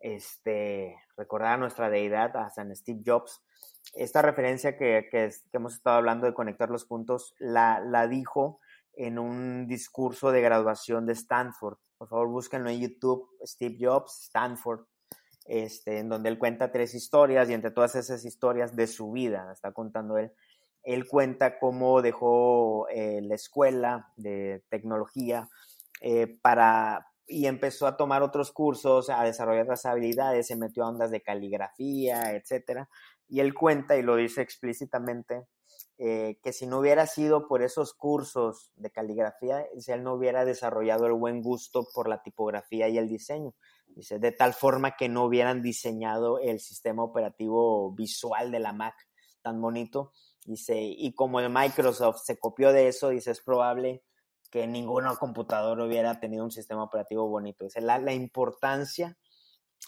[0.00, 3.42] este, recordar a nuestra deidad, a San Steve Jobs.
[3.94, 8.60] Esta referencia que, que, hemos estado hablando de conectar los puntos, la, la dijo
[8.92, 11.78] en un discurso de graduación de Stanford.
[11.96, 14.86] Por favor, búsquenlo en YouTube, Steve Jobs, Stanford,
[15.46, 19.50] este, en donde él cuenta tres historias y entre todas esas historias de su vida,
[19.52, 20.32] está contando él,
[20.86, 25.50] él cuenta cómo dejó eh, la escuela de tecnología
[26.00, 30.88] eh, para, y empezó a tomar otros cursos, a desarrollar otras habilidades, se metió a
[30.88, 32.86] ondas de caligrafía, etc.
[33.28, 35.48] Y él cuenta y lo dice explícitamente
[35.98, 41.06] eh, que si no hubiera sido por esos cursos de caligrafía, él no hubiera desarrollado
[41.06, 43.54] el buen gusto por la tipografía y el diseño.
[43.88, 48.94] Dice, de tal forma que no hubieran diseñado el sistema operativo visual de la Mac
[49.46, 50.12] tan bonito.
[50.46, 54.04] Dice, y como el Microsoft se copió de eso, dice, es probable
[54.50, 57.64] que ninguna computadora hubiera tenido un sistema operativo bonito.
[57.64, 59.18] Dice, la, la importancia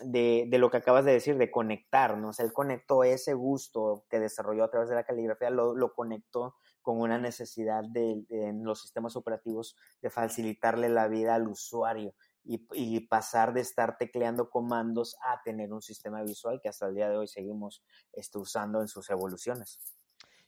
[0.01, 2.31] de, de, lo que acabas de decir, de conectar, ¿no?
[2.31, 5.95] O sea, él conectó ese gusto que desarrolló a través de la caligrafía, lo, lo
[5.95, 12.15] conectó con una necesidad de, en los sistemas operativos de facilitarle la vida al usuario
[12.45, 16.95] y, y, pasar de estar tecleando comandos a tener un sistema visual que hasta el
[16.95, 19.98] día de hoy seguimos este, usando en sus evoluciones.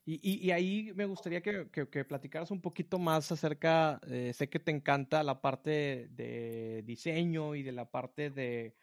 [0.05, 4.49] Y, y, y, ahí me gustaría que, que, platicaras un poquito más acerca, eh, sé
[4.49, 8.75] que te encanta la parte de diseño y de la parte de,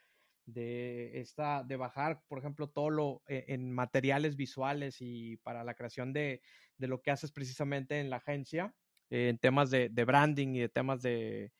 [0.48, 5.74] de esta, de bajar, por ejemplo, todo lo eh, en materiales visuales y para la
[5.74, 6.42] creación de,
[6.78, 8.74] de, lo que haces precisamente en la agencia,
[9.10, 11.52] eh, en temas de, de, branding y de temas de,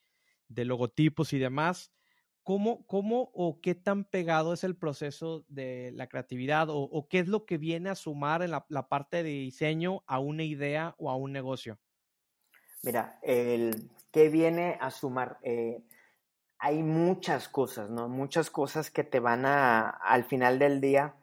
[0.48, 1.92] de logotipos y demás.
[2.48, 7.28] ¿Cómo, ¿Cómo, o qué tan pegado es el proceso de la creatividad o, qué es
[7.28, 11.16] lo que viene a sumar en la, parte de diseño a una idea o a
[11.16, 11.78] un negocio?
[12.82, 15.84] Mira, el que viene a sumar, eh,
[16.58, 18.08] hay muchas cosas, ¿no?
[18.08, 21.16] Muchas cosas que te van a, al final del día,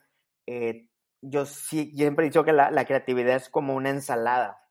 [0.45, 0.89] eh,
[1.21, 4.69] yo sí, siempre he dicho que la, creatividad es como una ensalada.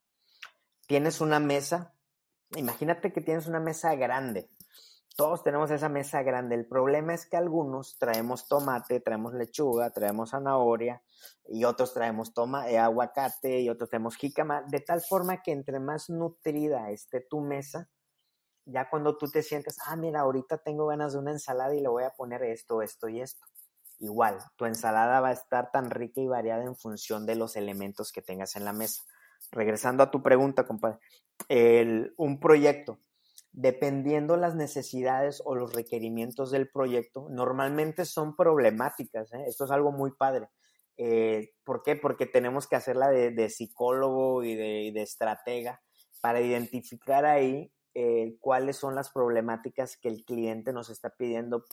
[0.86, 1.96] Tienes una mesa,
[2.54, 4.48] imagínate que tienes una mesa grande.
[5.16, 6.56] Todos tenemos esa mesa grande.
[6.56, 11.02] El problema es que algunos traemos tomate, traemos lechuga, traemos zanahoria
[11.46, 15.78] y otros traemos toma, eh, aguacate y otros traemos jícama, de tal forma que entre
[15.78, 17.88] más nutrida esté tu mesa,
[18.66, 21.88] ya cuando tú te sientes, ah, mira, ahorita tengo ganas de una ensalada y le
[21.88, 23.44] voy a poner esto, esto y esto.
[23.98, 28.10] Igual, tu ensalada va a estar tan rica y variada en función de los elementos
[28.10, 29.04] que tengas en la mesa.
[29.52, 30.98] Regresando a tu pregunta, compadre,
[31.48, 32.98] el, un proyecto,
[33.54, 39.32] dependiendo las necesidades o los requerimientos del proyecto, normalmente son problemáticas.
[39.32, 39.44] ¿eh?
[39.46, 40.48] Esto es algo muy padre.
[40.96, 41.94] Eh, ¿Por qué?
[41.94, 45.80] Porque tenemos que hacerla de, psicólogo y de, y de estratega
[46.20, 51.64] para identificar ahí eh, cuáles son las problemáticas que el cliente nos está pidiendo.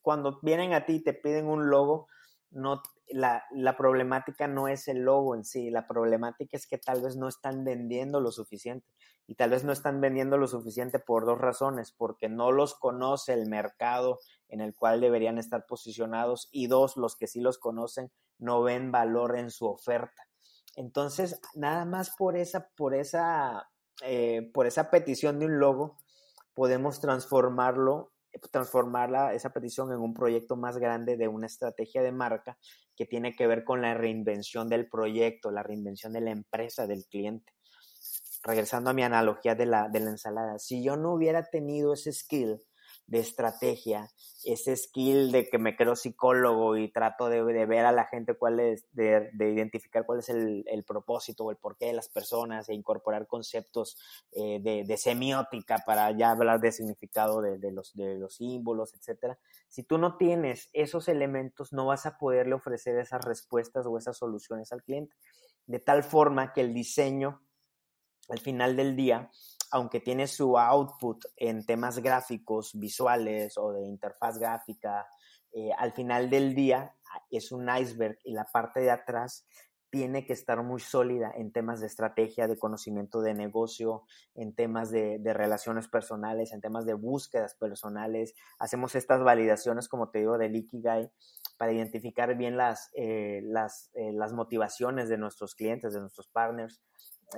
[0.00, 2.08] Cuando vienen a ti y te piden un logo,
[2.52, 7.02] no, la, la, problemática no es el logo en sí, la problemática es que tal
[7.02, 8.86] vez no están vendiendo lo suficiente.
[9.26, 13.32] Y tal vez no están vendiendo lo suficiente por dos razones, porque no los conoce
[13.32, 18.10] el mercado en el cual deberían estar posicionados y dos, los que sí los conocen
[18.38, 20.26] no ven valor en su oferta.
[20.74, 23.68] Entonces, nada más por esa, por esa
[24.04, 25.98] eh, por esa petición de un logo,
[26.54, 28.11] podemos transformarlo,
[28.50, 32.58] transformarla, esa petición en un proyecto más grande de una estrategia de marca
[32.96, 37.04] que tiene que ver con la reinvención del proyecto, la reinvención de la empresa, del
[37.06, 37.52] cliente.
[38.42, 42.12] Regresando a mi analogía de la, de la ensalada, si yo no hubiera tenido ese
[42.12, 42.60] skill
[43.06, 44.08] de estrategia,
[44.44, 48.60] ese skill de que me creo psicólogo y trato de, ver a la gente cuál
[48.60, 52.74] es, de, de identificar cuál es el, propósito o el porqué de las personas e
[52.74, 53.96] incorporar conceptos
[54.32, 59.38] eh, de, de, semiótica para ya hablar de significado de, los, de los símbolos, etcétera.
[59.68, 64.16] Si tú no tienes esos elementos, no vas a poderle ofrecer esas respuestas o esas
[64.16, 65.16] soluciones al cliente.
[65.66, 67.42] De tal forma que el diseño,
[68.28, 69.30] al final del día,
[69.72, 75.06] aunque tiene su output en temas gráficos, visuales o de interfaz gráfica,
[75.52, 79.46] eh, al final del día ah, es un iceberg y la parte de atrás
[79.92, 84.04] tiene que estar muy sólida en temas de estrategia, de conocimiento de negocio,
[84.34, 88.34] en temas de, relaciones personales, en temas de búsquedas personales.
[88.58, 91.10] Hacemos estas validaciones, como te digo, del Ikigai
[91.58, 93.42] para identificar bien las, eh,
[93.94, 96.80] eh, las motivaciones de nuestros clientes, de nuestros partners,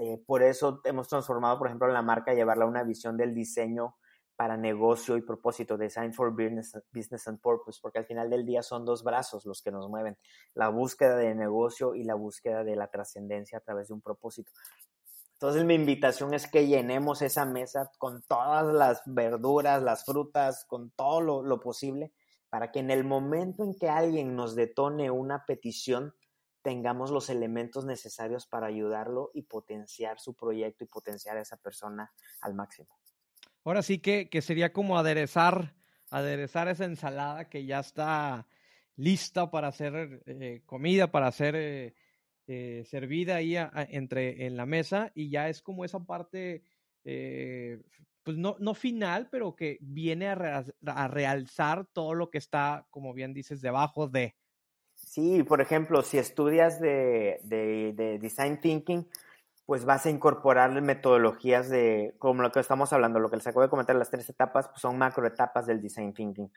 [0.01, 3.97] eh, por eso hemos transformado, por ejemplo, la marca, llevarla a una visión del diseño
[4.37, 8.63] para negocio y propósito, Design for Business, Business and Purpose, porque al final del día
[8.63, 10.17] son dos brazos los que nos mueven,
[10.55, 14.51] la búsqueda de negocio y la búsqueda de la trascendencia a través de un propósito.
[15.35, 20.91] Entonces mi invitación es que llenemos esa mesa con todas las verduras, las frutas, con
[20.91, 22.13] todo lo, lo posible,
[22.49, 26.15] para que en el momento en que alguien nos detone una petición,
[26.65, 32.11] tengamos los elementos necesarios para ayudarlo y potenciar su proyecto y potenciar a esa persona
[32.41, 32.89] al máximo.
[33.65, 35.75] Ahora sí que, sería como aderezar,
[36.11, 38.49] aderezar esa ensalada que ya está
[38.97, 41.95] lista para hacer eh, comida, para ser eh,
[42.47, 43.57] eh, servida ahí
[43.91, 46.63] entre, en la mesa y ya es como esa parte,
[47.03, 53.35] pues no, no final, pero que viene a realzar todo lo que está, como bien
[53.35, 54.35] dices, debajo de.
[55.07, 57.41] Sí, por ejemplo, si estudias de,
[58.21, 59.09] design thinking,
[59.67, 63.63] pues vas a incorporar metodologías de, como lo que estamos hablando, lo que les acabo
[63.63, 66.51] de comentar, las tres etapas, pues son macro etapas del design thinking.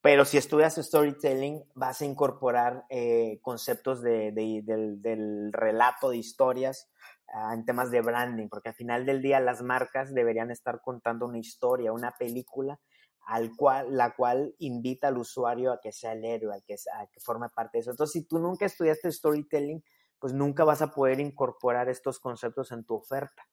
[0.00, 6.90] Pero si estudias storytelling, vas a incorporar eh, conceptos del, del, relato de historias
[7.32, 11.26] ah, en temas de branding, porque al final del día las marcas deberían estar contando
[11.26, 12.78] una historia, una película
[13.26, 17.06] al cual, la cual invita al usuario a que sea el héroe, a que, a
[17.06, 17.90] que forme parte de eso.
[17.90, 19.82] Entonces, si tú nunca estudiaste storytelling,
[20.18, 23.46] pues nunca vas a poder incorporar estos conceptos en tu oferta.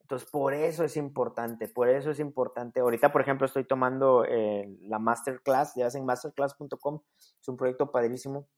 [0.00, 2.80] Entonces, por eso es importante, por eso es importante.
[2.80, 8.48] Ahorita, por ejemplo, estoy tomando eh, la masterclass, ya en masterclass.com, es un proyecto padrísimo.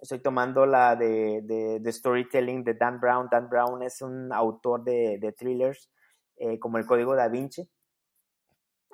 [0.00, 3.28] Estoy tomando la de, de, storytelling de Dan Brown.
[3.30, 5.90] Dan Brown es un autor de, de thrillers
[6.36, 7.68] eh, como El Código da Vinci.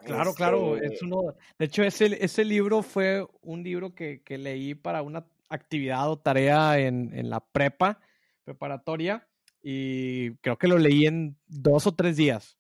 [0.05, 4.75] Claro, claro, es este uno, de hecho ese, ese libro fue un libro que, leí
[4.75, 7.99] para una actividad o tarea en, la prepa
[8.45, 9.27] preparatoria
[9.63, 12.57] y creo que lo leí en dos o tres días.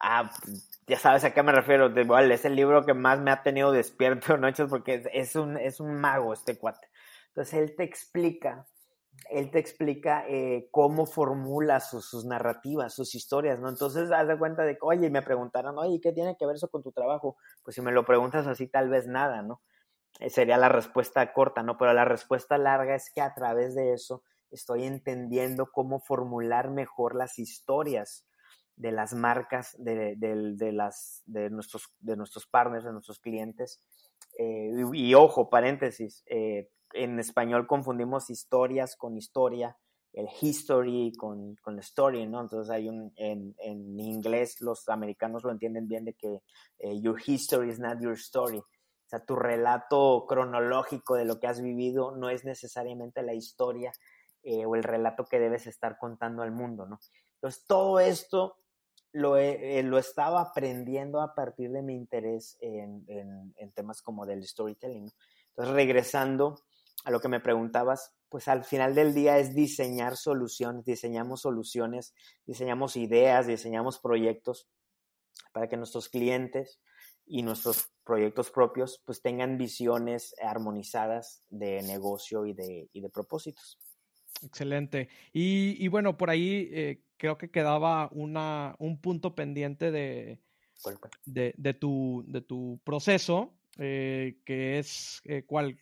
[0.00, 0.30] Ah,
[0.86, 4.36] ya sabes a qué me refiero, es el libro que más me ha tenido despierto
[4.38, 6.88] noches porque es un, es un mago este cuate.
[7.28, 8.66] Entonces él te explica
[9.30, 13.68] él te explica eh, cómo formula sus, narrativas, sus historias, ¿no?
[13.68, 16.68] Entonces, haz de cuenta de que, oye, me preguntaron, oye, ¿qué tiene que ver eso
[16.68, 17.36] con tu trabajo?
[17.62, 19.62] Pues si me lo preguntas así, tal vez nada, ¿no?
[20.20, 21.76] Eh, sería la respuesta corta, ¿no?
[21.76, 27.14] Pero la respuesta larga es que a través de eso estoy entendiendo cómo formular mejor
[27.14, 28.24] las historias
[28.76, 30.16] de las marcas, de,
[30.72, 33.82] las, de, nuestros, de nuestros partners, de nuestros clientes.
[34.38, 36.24] Eh, y, ojo, paréntesis,
[36.94, 39.76] en español confundimos historias con historia,
[40.12, 42.40] el history con, con la story, ¿no?
[42.40, 46.42] Entonces hay un, en, en, inglés los americanos lo entienden bien de que
[46.78, 48.58] eh, your history is not your story.
[48.58, 53.92] O sea, tu relato cronológico de lo que has vivido no es necesariamente la historia
[54.42, 57.00] eh, o el relato que debes estar contando al mundo, ¿no?
[57.34, 58.56] Entonces, todo esto
[59.12, 64.26] lo, eh, lo estaba aprendiendo a partir de mi interés en, en, en temas como
[64.26, 65.10] del storytelling.
[65.50, 66.60] Entonces, regresando
[67.04, 72.14] a lo que me preguntabas, pues al final del día es diseñar soluciones, diseñamos soluciones,
[72.44, 74.68] diseñamos ideas, diseñamos proyectos
[75.52, 76.80] para que nuestros clientes
[77.24, 83.78] y nuestros proyectos propios pues tengan visiones armonizadas de negocio y de, y de propósitos.
[84.42, 85.08] Excelente.
[85.32, 90.40] Y, y bueno, por ahí eh, creo que quedaba una, un punto pendiente de,
[91.26, 95.78] de, de, tu, de tu proceso, eh, que es eh, cuál,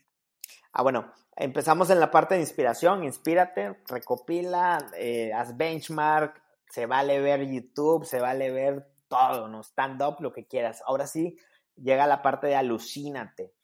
[0.72, 3.04] Ah, bueno, empezamos en la parte de inspiración.
[3.04, 9.62] Inspírate, recopila, eh, haz benchmark, se vale ver YouTube, se vale ver todo, ¿no?
[9.62, 10.82] Stand up, lo que quieras.
[10.87, 11.38] Ahora sí,
[11.76, 13.54] llega la parte de alucínate.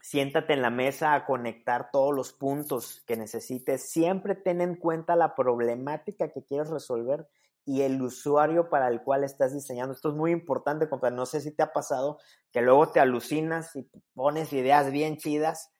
[0.00, 3.88] Siéntate en la mesa a conectar todos los puntos que necesites.
[3.88, 7.28] Siempre ten en cuenta la problemática que quieres resolver
[7.64, 9.92] y el usuario para el cual estás diseñando.
[9.94, 11.16] Esto es muy importante, compadre.
[11.16, 12.18] No sé si te ha pasado
[12.50, 15.70] que luego te alucinas y pones ideas bien chidas,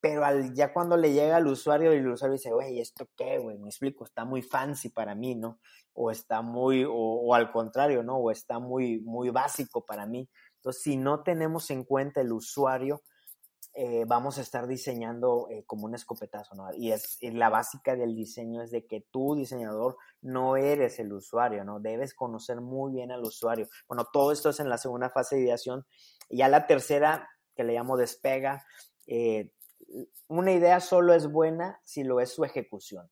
[0.00, 3.58] pero al, ya cuando le llega al usuario el usuario dice, güey, ¿esto qué, güey?
[3.58, 5.60] Me explico, está muy fancy para mí, ¿no?
[5.92, 8.16] O está muy, o, al contrario, ¿no?
[8.16, 10.28] O está muy, muy básico para mí.
[10.56, 13.02] Entonces, si no tenemos en cuenta el usuario,
[13.72, 16.74] eh, vamos a estar diseñando eh, como un escopetazo, ¿no?
[16.74, 21.64] Y es la básica del diseño es de que tú, diseñador, no eres el usuario,
[21.64, 21.78] ¿no?
[21.78, 23.68] Debes conocer muy bien al usuario.
[23.86, 25.86] Bueno, todo esto es en la segunda fase de ideación.
[26.28, 28.64] Ya la tercera, que le llamo despega,
[29.06, 29.52] eh,
[30.28, 33.08] una idea solo es buena si lo es su ejecución.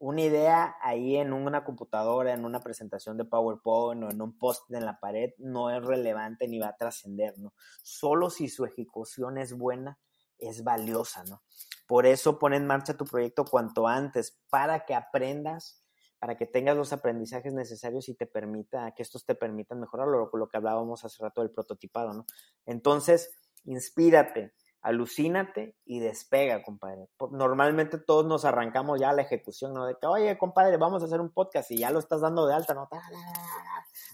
[0.00, 4.70] Una idea ahí en una computadora, en una presentación de PowerPoint o en un post
[4.72, 7.52] en la pared no es relevante ni va a trascender, ¿no?
[7.82, 9.98] Solo si su ejecución es buena,
[10.38, 11.42] es valiosa, ¿no?
[11.88, 15.82] Por eso pon en marcha tu proyecto cuanto antes, para que aprendas,
[16.20, 20.30] para que tengas los aprendizajes necesarios y te permita, que estos te permitan mejorar lo,
[20.32, 22.26] lo que hablábamos hace rato del prototipado, ¿no?
[22.66, 24.52] Entonces, inspírate,
[24.82, 27.08] alucínate y despega, compadre.
[27.30, 29.86] Normalmente todos nos arrancamos ya a la ejecución, ¿no?
[29.86, 32.54] De que, oye, compadre, vamos a hacer un podcast y ya lo estás dando de
[32.54, 32.88] alta, ¿no?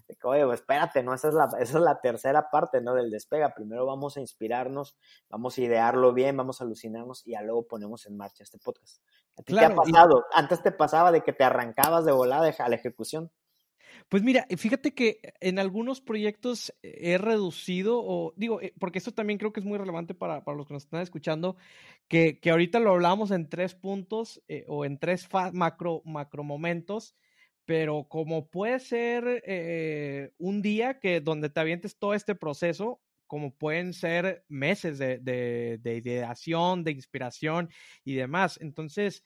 [0.08, 1.14] De que, oye, pues, espérate, ¿no?
[1.14, 2.94] Esa es, la, esa es la tercera parte, ¿no?
[2.94, 3.54] Del despega.
[3.54, 4.96] Primero vamos a inspirarnos,
[5.28, 9.02] vamos a idearlo bien, vamos a alucinarnos y ya luego ponemos en marcha este podcast.
[9.38, 10.24] ¿A ti qué ha pasado?
[10.32, 13.30] Antes te pasaba de que te arrancabas de volada a la ejecución.
[14.08, 19.12] Pues mira, eh, fíjate que en algunos proyectos he reducido, o digo, eh, porque esto
[19.12, 21.56] también creo que es muy relevante para, para los que nos están escuchando,
[22.06, 27.16] que, que ahorita lo hablamos en tres puntos eh, o en tres macro, macro momentos,
[27.64, 29.42] pero como puede ser
[30.38, 35.78] un día que donde te avientes todo este proceso, como pueden ser meses de, de,
[35.80, 37.70] de ideación, de inspiración
[38.04, 38.58] y demás.
[38.60, 39.24] Entonces,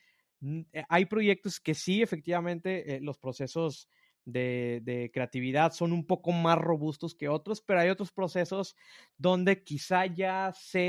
[0.89, 3.89] hay proyectos que sí, efectivamente, los procesos
[4.33, 8.77] de, creatividad son un poco más robustos que otros, pero hay otros procesos
[9.17, 10.81] donde quizá ya sé,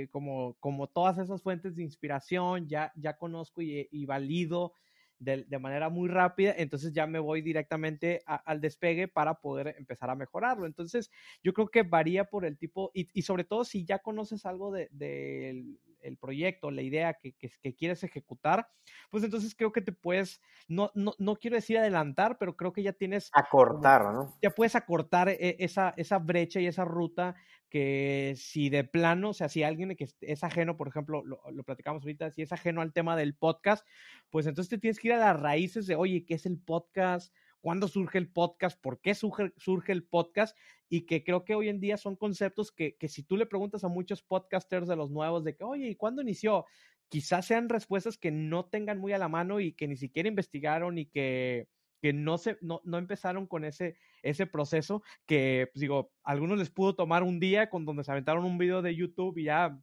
[0.00, 4.72] eh, como, como todas esas fuentes de inspiración, ya, ya conozco y, valido
[5.18, 10.14] de, manera muy rápida, entonces ya me voy directamente al despegue para poder empezar a
[10.14, 10.66] mejorarlo.
[10.66, 11.10] Entonces,
[11.42, 14.88] yo creo que varía por el tipo, y, sobre todo si ya conoces algo del
[14.90, 15.64] de,
[16.06, 18.68] el proyecto, la idea que, que, quieres ejecutar,
[19.10, 22.82] pues entonces creo que te puedes, no, no, no quiero decir adelantar, pero creo que
[22.82, 23.30] ya tienes...
[23.32, 24.36] Acortar, ¿no?
[24.42, 27.34] Ya puedes acortar e, esa, esa brecha y esa ruta
[27.68, 31.64] que si de plano, o sea, si alguien que es ajeno, por ejemplo, lo, lo,
[31.64, 33.86] platicamos ahorita, si es ajeno al tema del podcast,
[34.30, 37.34] pues entonces te tienes que ir a las raíces de, oye, ¿qué es el podcast?
[37.66, 40.56] Cuándo surge el podcast, por qué surge, surge, el podcast
[40.88, 43.82] y que creo que hoy en día son conceptos que, que, si tú le preguntas
[43.82, 46.64] a muchos podcasters de los nuevos de que, oye, ¿y cuándo inició?
[47.08, 50.96] Quizás sean respuestas que no tengan muy a la mano y que ni siquiera investigaron
[50.96, 51.66] y que,
[52.00, 56.70] que no, se, no, no empezaron con ese, ese proceso que, pues digo, algunos les
[56.70, 59.76] pudo tomar un día con donde se aventaron un video de YouTube y ya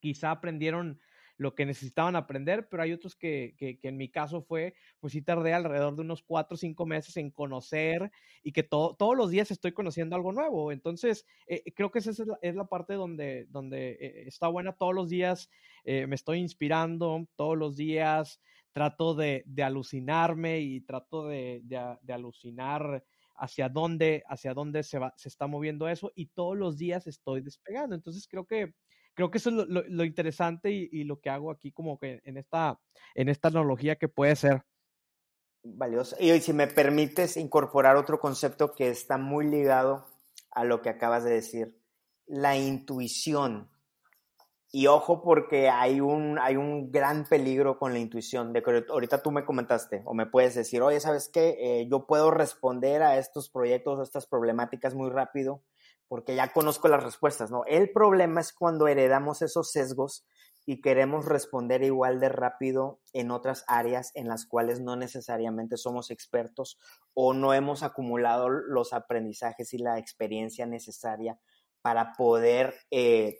[0.00, 1.00] quizá aprendieron
[1.36, 5.22] lo que necesitaban aprender, pero hay otros que, que, en mi caso fue, pues sí
[5.22, 8.10] tardé alrededor de unos cuatro o cinco meses en conocer
[8.42, 10.72] y que todos los días estoy conociendo algo nuevo.
[10.72, 14.72] Entonces, eh, creo que esa es la, es la, parte donde, donde eh, está buena
[14.72, 15.50] todos los días,
[15.84, 18.40] eh, me estoy inspirando todos los días,
[18.72, 23.04] trato de, de alucinarme y trato de, de, de alucinar
[23.38, 27.40] hacia dónde, hacia dónde se, va, se está moviendo eso y todos los días estoy
[27.42, 27.94] despegando.
[27.94, 28.74] Entonces creo que
[29.16, 32.78] creo que eso es lo, interesante y, lo que hago aquí como que en esta,
[33.14, 34.62] en esta analogía que puede ser.
[35.64, 36.16] Valioso.
[36.20, 40.06] Y si me permites incorporar otro concepto que está muy ligado
[40.52, 41.80] a lo que acabas de decir,
[42.26, 43.70] la intuición.
[44.70, 48.52] Y ojo porque hay un, hay un gran peligro con la intuición.
[48.52, 51.56] De que ahorita tú me comentaste o me puedes decir, oye, ¿sabes qué?
[51.58, 55.62] Eh, yo puedo responder a estos proyectos, a estas problemáticas muy rápido
[56.08, 57.64] porque ya conozco las respuestas, ¿no?
[57.66, 60.24] El problema es cuando heredamos esos sesgos
[60.66, 66.10] y queremos responder igual de rápido en otras áreas en las cuales no necesariamente somos
[66.10, 66.78] expertos
[67.14, 71.38] o no hemos acumulado los aprendizajes y la experiencia necesaria
[71.82, 73.38] para poder eh,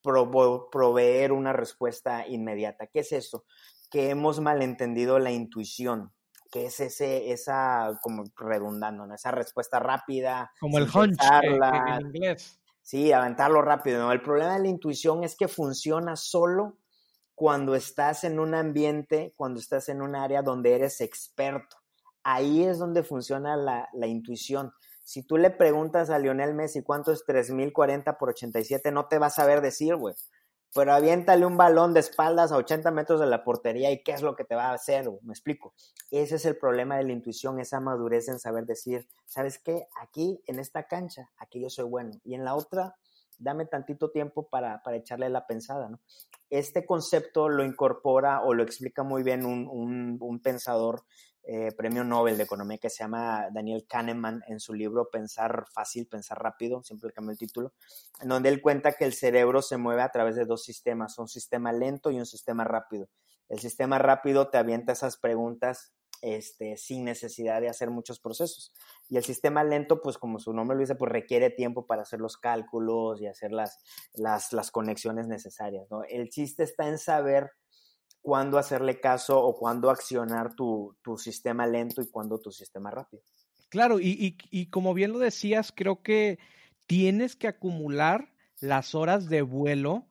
[0.00, 2.86] proveer una respuesta inmediata.
[2.86, 3.44] ¿Qué es eso?
[3.90, 6.12] Que hemos malentendido la intuición
[6.50, 9.14] que es ese, esa, como redundando, ¿no?
[9.14, 10.52] esa respuesta rápida.
[10.60, 12.60] Como el hunch en inglés.
[12.82, 14.00] Sí, aventarlo rápido.
[14.00, 14.12] ¿no?
[14.12, 16.78] El problema de la intuición es que funciona solo
[17.34, 21.76] cuando estás en un ambiente, cuando estás en un área donde eres experto.
[22.22, 24.72] Ahí es donde funciona la, la intuición.
[25.04, 29.38] Si tú le preguntas a Lionel Messi cuánto es 3040 por 87, no te vas
[29.38, 30.14] a saber decir, güey
[30.74, 34.22] pero aviéntale un balón de espaldas a 80 metros de la portería y qué es
[34.22, 35.74] lo que te va a hacer, me explico.
[36.10, 39.86] Ese es el problema de la intuición, esa madurez en saber decir, ¿sabes qué?
[40.00, 42.94] Aquí, en esta cancha, aquí yo soy bueno, y en la otra,
[43.38, 45.98] dame tantito tiempo para, para echarle la pensada, ¿no?
[46.50, 51.04] Este concepto lo incorpora o lo explica muy bien un, un, un pensador
[51.42, 56.06] eh, premio Nobel de Economía que se llama Daniel Kahneman en su libro Pensar fácil,
[56.06, 57.72] pensar rápido, siempre cambio el título,
[58.20, 61.28] en donde él cuenta que el cerebro se mueve a través de dos sistemas, un
[61.28, 63.08] sistema lento y un sistema rápido.
[63.48, 68.72] El sistema rápido te avienta esas preguntas este, sin necesidad de hacer muchos procesos.
[69.08, 72.20] Y el sistema lento, pues como su nombre lo dice, pues requiere tiempo para hacer
[72.20, 73.78] los cálculos y hacer las,
[74.12, 75.86] las, las conexiones necesarias.
[75.90, 76.02] ¿no?
[76.04, 77.50] El chiste está en saber
[78.20, 83.22] cuándo hacerle caso o cuándo accionar tu, sistema lento y cuándo tu sistema rápido.
[83.68, 86.38] Claro, y, y, como bien lo decías, creo que
[86.86, 90.06] tienes que acumular las horas de vuelo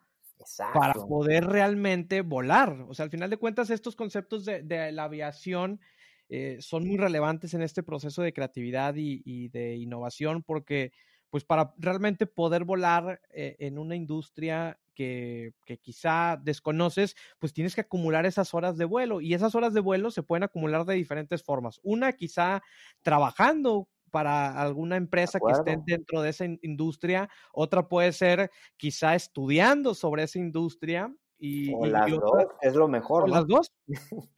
[0.74, 2.86] para poder realmente volar.
[2.88, 5.82] O sea, al final de cuentas, estos conceptos de, de la aviación
[6.30, 10.91] eh, son muy relevantes en este proceso de creatividad y, de innovación porque
[11.30, 17.76] pues para realmente poder volar eh, en una industria que, que, quizá desconoces, pues tienes
[17.76, 20.96] que acumular esas horas de vuelo y esas horas de vuelo se pueden acumular de
[20.96, 21.80] diferentes formas.
[21.84, 22.62] Una, quizá
[23.02, 29.94] trabajando para alguna empresa que esté dentro de esa industria, otra puede ser quizá estudiando
[29.94, 31.14] sobre esa industria.
[31.38, 33.24] Y, o las dos, es lo mejor.
[33.24, 33.74] ¿O las dos.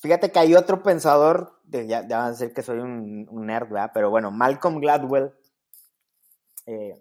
[0.00, 3.90] Fíjate que hay otro pensador, de, ya, van a decir que soy un, nerd, ¿verdad?
[3.94, 5.32] Pero bueno, Malcolm Gladwell.
[6.66, 7.00] Eh,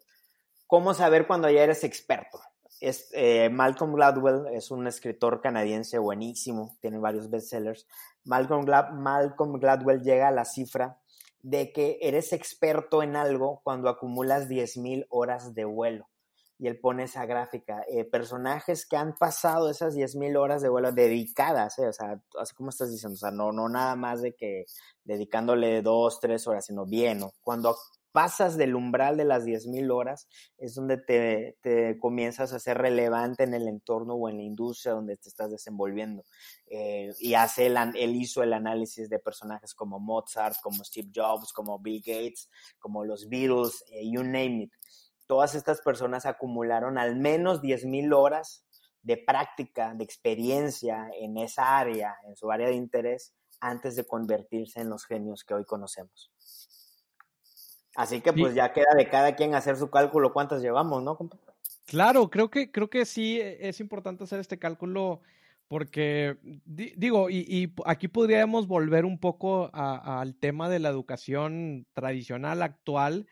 [0.67, 2.39] ¿Cómo saber cuando ya eres experto?
[2.81, 7.87] Es, eh, Malcolm Gladwell es un escritor canadiense buenísimo, tiene varios bestsellers.
[8.23, 10.99] Malcolm, Gladwell llega a la cifra
[11.41, 16.09] de que eres experto en algo cuando acumulas 10.000 horas de vuelo.
[16.57, 17.83] Y él pone esa gráfica.
[17.87, 22.55] Eh, personajes que han pasado esas 10.000 horas de vuelo dedicadas, eh, o sea, así
[22.55, 24.65] como estás diciendo, o sea, no, no nada más de que
[25.03, 27.33] dedicándole dos, tres horas, sino bien, ¿no?
[27.43, 27.77] Cuando
[28.15, 33.43] pasas del umbral de las 10.000 horas, es donde te, te, comienzas a ser relevante
[33.43, 36.23] en el entorno o en la industria donde te estás desenvolviendo.
[36.67, 41.51] Eh, y hace el, él hizo el análisis de personajes como Mozart, como Steve Jobs,
[41.51, 42.49] como Bill Gates,
[42.79, 44.71] como los Beatles, eh, you name it.
[45.27, 48.65] Todas estas personas acumularon al menos 10.000 horas
[49.01, 54.79] de práctica, de experiencia en esa área, en su área de interés, antes de convertirse
[54.79, 56.31] en los genios que hoy conocemos.
[57.95, 61.17] Así que pues ya queda de cada quien hacer su cálculo cuántas llevamos, ¿no,
[61.85, 65.21] Claro, creo que, creo que sí e, es importante hacer este cálculo
[65.67, 73.25] porque, digo, y, aquí podríamos volver un poco al tema de la educación tradicional actual,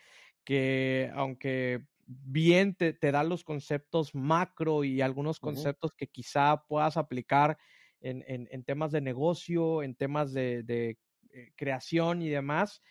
[0.43, 7.59] que aunque bien te, da los conceptos macro y algunos conceptos que quizá puedas aplicar
[8.01, 10.97] en, temas de negocio, en temas de, de
[11.33, 12.81] eh, creación y demás,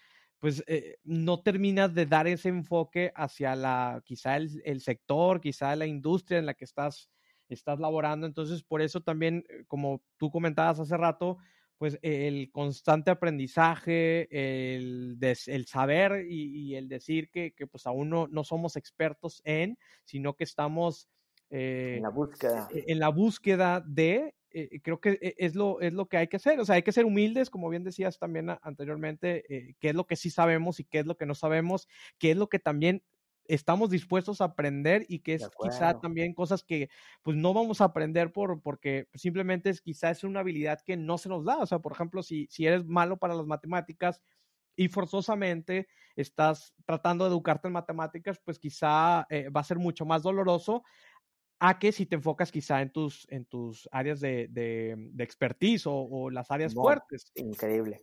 [0.43, 5.87] pues eh, no terminas de dar ese enfoque hacia la, quizá el, sector, quizá la
[5.87, 7.09] industria en la que estás,
[7.49, 8.27] estás laborando.
[8.27, 11.39] Entonces, por eso también, eh, como tú comentabas hace rato,
[11.79, 18.27] pues el constante aprendizaje, el, el saber y, el decir que, que, pues aún no,
[18.27, 21.09] no somos expertos en, sino que estamos
[21.51, 22.69] en la búsqueda.
[22.73, 26.29] E, en la búsqueda de, eh, creo que e, es lo, es lo que hay
[26.29, 26.61] que hacer.
[26.61, 30.07] O sea, hay que ser humildes, como bien decías también anteriormente, eh, qué es lo
[30.07, 31.89] que sí sabemos y qué es lo que no sabemos,
[32.19, 33.03] qué es lo que también
[33.47, 36.91] estamos dispuestos a aprender y que es quizá también cosas que
[37.23, 41.19] pues no vamos a aprender por porque simplemente es quizá es una habilidad que no
[41.19, 44.23] se nos da, o sea, por ejemplo, si, si eres malo para las matemáticas
[44.77, 50.05] y forzosamente estás tratando de educarte en matemáticas, pues quizá eh, va a ser mucho
[50.07, 50.83] más doloroso
[51.65, 56.29] a que si te enfocas quizá en tus, en tus áreas de, de, expertise o,
[56.29, 57.31] las áreas fuertes.
[57.37, 58.03] Increíble.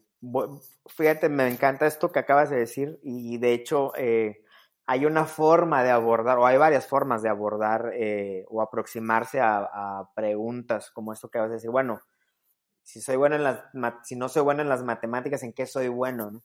[0.85, 4.45] Fíjate, me encanta esto que acabas de decir y de hecho eh,
[4.85, 10.09] hay una forma de abordar, o hay varias formas de abordar eh, o aproximarse a,
[10.15, 11.69] preguntas como esto que acabas de decir.
[11.69, 11.99] Bueno,
[12.81, 13.65] si soy bueno en las,
[14.03, 16.31] si no soy bueno en las matemáticas, ¿en qué soy bueno?
[16.31, 16.43] ¿no?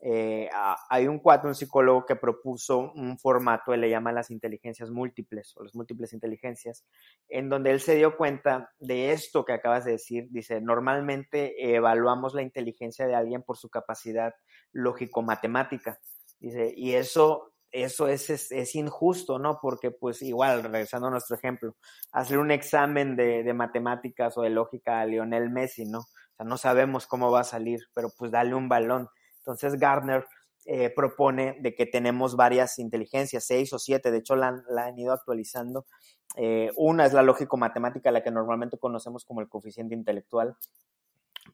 [0.00, 0.48] Eh,
[0.88, 5.56] hay un cuatro, un psicólogo que propuso un formato, él le llama las inteligencias múltiples
[5.56, 6.84] o las múltiples inteligencias,
[7.28, 10.26] en donde él se dio cuenta de esto que acabas de decir.
[10.30, 14.34] Dice, normalmente evaluamos la inteligencia de alguien por su capacidad
[14.72, 16.00] lógico-matemática.
[16.40, 19.60] Dice, y eso, eso es, es, injusto, ¿no?
[19.62, 21.76] Porque pues igual, regresando a nuestro ejemplo,
[22.10, 26.00] hacer un examen de, de matemáticas o de lógica a Lionel Messi, ¿no?
[26.00, 29.08] O sea, no sabemos cómo va a salir, pero pues dale un balón
[29.42, 30.24] entonces Gardner
[30.64, 35.12] eh, propone de que tenemos varias inteligencias, seis o siete, de hecho la, han ido
[35.12, 35.86] actualizando.
[36.36, 40.56] Eh, una es la lógico-matemática, la que normalmente conocemos como el coeficiente intelectual,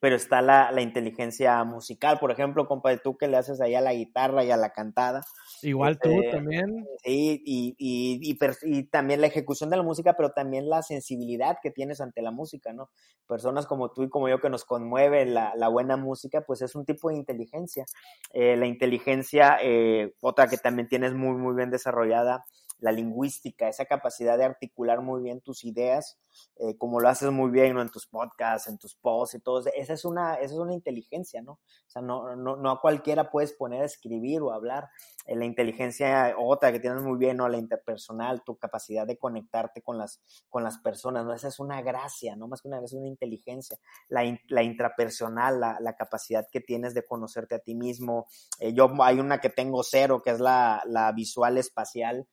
[0.00, 3.80] pero está la, la, inteligencia musical, por ejemplo, compa, tú que le haces ahí a
[3.80, 5.24] la guitarra y a la cantada.
[5.62, 6.86] Igual tú este, también.
[7.02, 11.70] Sí, y, y, y, también la ejecución de la música, pero también la sensibilidad que
[11.70, 12.90] tienes ante la música, ¿no?
[13.26, 16.74] Personas como tú y como yo que nos conmueve la, la buena música, pues es
[16.74, 17.84] un tipo de inteligencia.
[18.32, 22.44] Eh, la inteligencia, eh, otra que también tienes muy, muy bien desarrollada,
[22.80, 26.18] la lingüística, esa capacidad de articular muy bien tus ideas,
[26.56, 27.82] eh, como lo haces muy bien ¿no?
[27.82, 29.62] en tus podcasts, en tus posts y todo.
[29.74, 31.52] Esa es una, esa es una inteligencia, ¿no?
[31.52, 34.88] O sea, no, no, no a cualquiera puedes poner a escribir o hablar.
[35.26, 37.48] Eh, la inteligencia, otra que tienes muy bien, ¿no?
[37.48, 41.32] La interpersonal, tu capacidad de conectarte con las, con las personas, ¿no?
[41.32, 43.78] Esa es una gracia, no más que una gracia, es una inteligencia.
[44.08, 48.26] La, la intrapersonal, la, la, capacidad que tienes de conocerte a ti mismo.
[48.60, 52.28] Eh, yo hay una que tengo cero, que es la, la visual espacial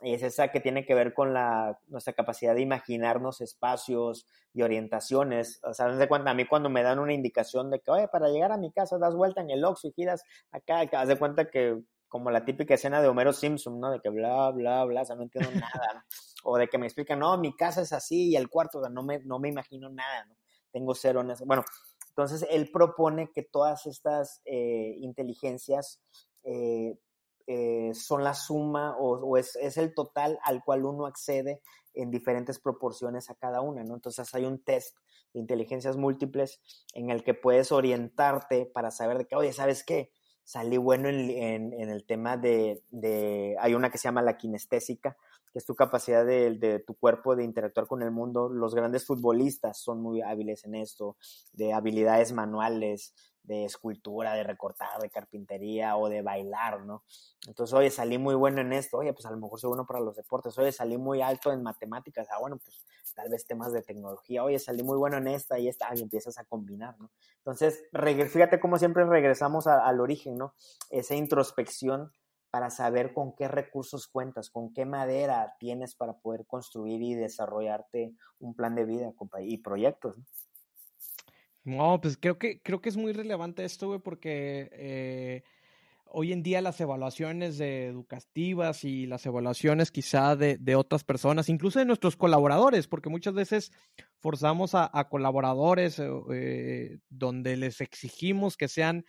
[0.00, 5.60] es esa que tiene que ver con la, nuestra capacidad de imaginarnos espacios y orientaciones.
[5.64, 8.28] O sea, de cuenta, a mí cuando me dan una indicación de que, oye, para
[8.28, 10.22] llegar a mi casa das vuelta en el Oxxo y giras
[10.52, 13.90] acá, haz de cuenta que como la típica escena de Homero Simpson, ¿no?
[13.90, 16.06] De que bla, bla, bla, o sea, no entiendo nada.
[16.44, 19.18] O de que me explican, no, mi casa es así y el cuarto, no me,
[19.24, 20.36] no me imagino nada, ¿no?
[20.70, 21.44] Tengo cero en eso.
[21.44, 21.64] Bueno,
[22.10, 26.00] entonces él propone que todas estas eh, inteligencias
[26.44, 26.96] eh,
[27.50, 31.62] eh, son la suma o, es, el total al cual uno accede
[31.94, 33.94] en diferentes proporciones a cada una, ¿no?
[33.94, 34.94] Entonces hay un test
[35.32, 36.60] de inteligencias múltiples
[36.92, 40.12] en el que puedes orientarte para saber de que, oye, ¿sabes qué?
[40.44, 45.16] Salí bueno en, el tema de, de, hay una que se llama la kinestésica,
[45.50, 48.50] que es tu capacidad de, de, tu cuerpo de interactuar con el mundo.
[48.50, 51.16] Los grandes futbolistas son muy hábiles en esto,
[51.54, 53.14] de habilidades manuales,
[53.48, 57.02] de escultura, de recortar, de carpintería o de bailar, ¿no?
[57.46, 60.00] Entonces, oye, salí muy bueno en esto, oye, pues a lo mejor soy bueno para
[60.00, 62.84] los deportes, oye, salí muy alto en matemáticas, ah, bueno, pues
[63.14, 66.38] tal vez temas de tecnología, oye, salí muy bueno en esta y esta, y empiezas
[66.38, 67.10] a combinar, ¿no?
[67.38, 67.82] Entonces,
[68.30, 70.52] fíjate cómo siempre regresamos al origen, ¿no?
[70.90, 72.12] Esa introspección
[72.50, 78.14] para saber con qué recursos cuentas, con qué madera tienes para poder construir y desarrollarte
[78.40, 80.18] un plan de vida y proyectos.
[80.18, 80.24] ¿no?
[81.68, 85.42] No, pues creo que, creo que es muy relevante esto, güey, porque eh,
[86.06, 91.50] hoy en día las evaluaciones de educativas y las evaluaciones quizá de, de, otras personas,
[91.50, 93.70] incluso de nuestros colaboradores, porque muchas veces
[94.18, 99.04] forzamos a, colaboradores eh, eh, donde les exigimos que sean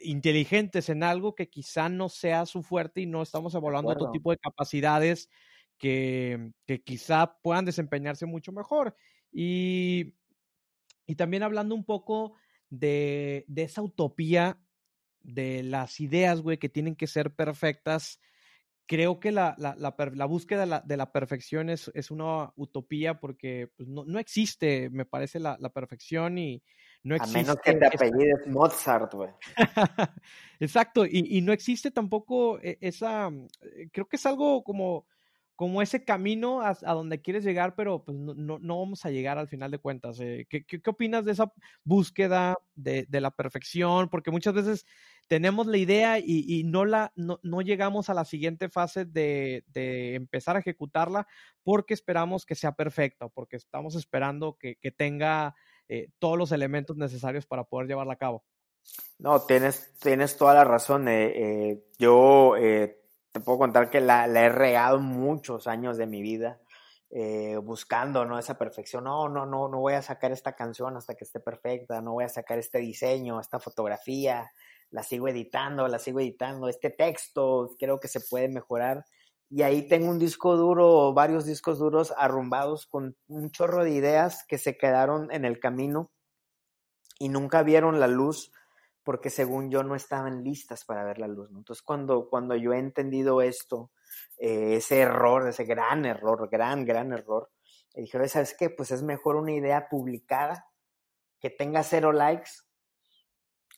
[0.00, 4.30] inteligentes en algo que quizá no sea su fuerte y no estamos evaluando otro tipo
[4.30, 5.28] de capacidades
[5.78, 8.96] que, que quizá puedan desempeñarse mucho mejor.
[9.32, 10.14] Y
[11.06, 12.34] y también hablando un poco
[12.70, 14.58] de, de esa utopía
[15.24, 18.20] de las ideas, güey, que tienen que ser perfectas.
[18.86, 23.18] Creo que la, la, la, búsqueda de la, de la perfección es, es, una utopía
[23.18, 26.62] porque pues, no, no, existe, me parece, la, perfección y
[27.02, 27.38] no existe.
[27.38, 29.30] A menos que te apellides Mozart, güey.
[30.60, 35.06] Exacto, y, y, no existe tampoco e, esa, eh, creo que es algo como
[35.56, 39.48] como ese camino a, donde quieres llegar, pero pues no, no, vamos a llegar al
[39.48, 40.18] final de cuentas.
[40.20, 41.52] Eh, ¿qué, qué, opinas de esa
[41.84, 44.08] búsqueda de, de, la perfección?
[44.08, 44.86] Porque muchas veces
[45.28, 49.64] tenemos la idea y, y no, la, no, no, llegamos a la siguiente fase de,
[49.68, 51.28] de, empezar a ejecutarla
[51.62, 55.54] porque esperamos que sea perfecta, porque estamos esperando que, que tenga
[55.88, 58.44] eh, todos los elementos necesarios para poder llevarla a cabo.
[59.18, 61.06] No, tienes, tienes toda la razón.
[61.08, 62.54] Eh, eh yo
[63.34, 66.60] te puedo contar que la, he regado muchos años de mi vida
[67.10, 68.38] eh, buscando ¿no?
[68.38, 69.02] esa perfección.
[69.02, 72.24] No, no, no, no voy a sacar esta canción hasta que esté perfecta, no voy
[72.24, 74.52] a sacar este diseño, esta fotografía,
[74.90, 79.04] la sigo editando, la sigo editando, este texto creo que se puede mejorar.
[79.50, 84.44] Y ahí tengo un disco duro, varios discos duros arrumbados con un chorro de ideas
[84.46, 86.12] que se quedaron en el camino
[87.18, 88.52] y nunca vieron la luz
[89.04, 91.50] porque según yo no estaban listas para ver la luz.
[91.50, 93.92] Entonces, cuando, cuando yo he entendido esto,
[94.38, 97.50] eh, ese error, ese gran error, gran, gran error,
[97.94, 98.70] dije, ¿sabes qué?
[98.70, 100.66] Pues es mejor una idea publicada
[101.38, 102.50] que tenga cero likes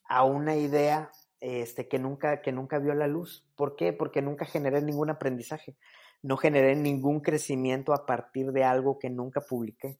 [0.08, 1.10] a una idea
[1.40, 3.44] este, que, nunca, que nunca vio la luz.
[3.56, 3.92] ¿Por qué?
[3.92, 5.76] Porque nunca generé ningún aprendizaje,
[6.22, 9.98] no generé ningún crecimiento a partir de algo que nunca publiqué.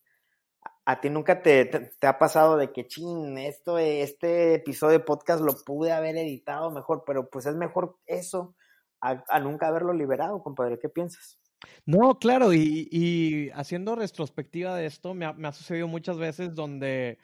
[0.89, 5.53] ¿A ti nunca te, ha pasado de que, ching, esto, este episodio de podcast lo
[5.64, 8.55] pude haber editado mejor, pero pues es mejor eso
[9.01, 10.78] a, nunca haberlo liberado, compadre?
[10.78, 11.41] ¿Qué piensas?
[11.87, 17.18] No, claro, y, haciendo retrospectiva de esto, me ha, sucedido muchas veces donde,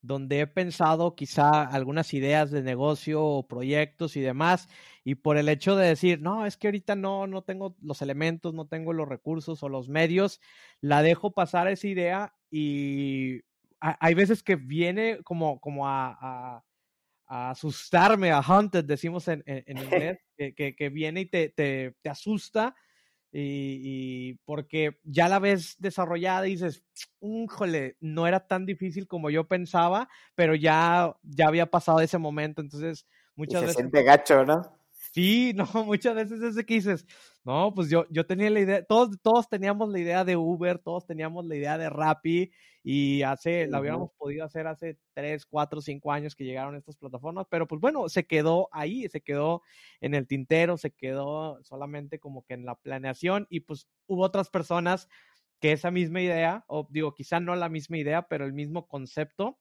[0.00, 4.68] donde he pensado quizá algunas ideas de negocio o proyectos y demás,
[5.02, 8.54] y por el hecho de decir, no, es que ahorita no, no tengo los elementos,
[8.54, 10.40] no tengo los recursos o los medios,
[10.80, 13.40] la dejo pasar esa idea y
[13.80, 16.62] hay veces que viene como, como a,
[17.26, 22.76] asustarme, a hunted, decimos en, inglés, que, que, viene y te, te, te asusta
[23.32, 26.84] y, porque ya la ves desarrollada y dices,
[27.48, 32.60] jole, no era tan difícil como yo pensaba, pero ya, ya había pasado ese momento,
[32.60, 33.76] entonces muchas veces...
[33.76, 34.81] siente gacho, ¿no?
[35.14, 37.04] Sí, no, muchas veces es que dices,
[37.44, 41.04] no, pues yo, yo tenía la idea, todos, todos teníamos la idea de Uber, todos
[41.06, 42.50] teníamos la idea de Rappi
[42.82, 47.46] y hace, la habíamos podido hacer hace tres, cuatro, cinco años que llegaron estas plataformas,
[47.50, 49.60] pero pues bueno, se quedó ahí, se quedó
[50.00, 54.48] en el tintero, se quedó solamente como que en la planeación y pues hubo otras
[54.48, 55.08] personas
[55.60, 59.60] que esa misma idea, o digo, quizá no la misma idea, pero el mismo concepto,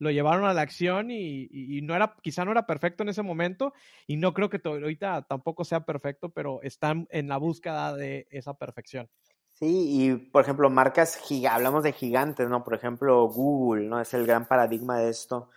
[0.00, 3.74] lo llevaron a la acción y, no era, quizá no era perfecto en ese momento
[4.06, 8.54] y no creo que ahorita tampoco sea perfecto, pero están en la búsqueda de esa
[8.54, 9.08] perfección.
[9.50, 12.64] Sí, y por ejemplo, marcas, hablamos de gigantes, ¿no?
[12.64, 14.00] Por ejemplo, Google, ¿no?
[14.00, 15.50] Es el gran paradigma de esto.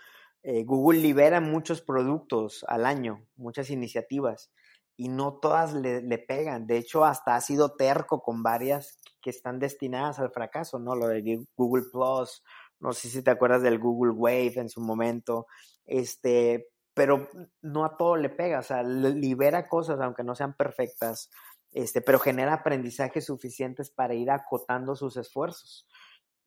[0.43, 4.51] Eh, Google libera muchos productos al año, muchas iniciativas,
[4.97, 6.67] y no todas le, le, pegan.
[6.67, 10.95] De hecho, hasta ha sido terco con varias que están destinadas al fracaso, ¿no?
[10.95, 12.43] Lo de Google Plus,
[12.83, 15.47] no sé si te acuerdas del Google Wave en su momento,
[15.85, 17.29] este, pero
[17.61, 21.31] no a todo le pega, o sea, libera cosas aunque no sean perfectas,
[21.71, 25.87] este, pero genera aprendizajes suficientes para ir acotando sus esfuerzos.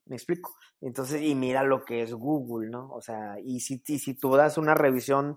[0.05, 0.55] ¿Me explico?
[0.79, 2.89] Entonces, y mira lo que es Google, ¿no?
[2.91, 5.35] O sea, y si, si tú das una revisión,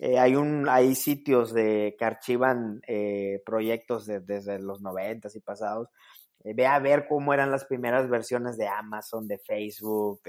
[0.00, 5.88] eh, hay, un, hay sitios de, que archivan eh, proyectos desde los noventas y pasados,
[6.44, 10.20] eh, ve a ver cómo eran las primeras versiones de Amazon, de Facebook,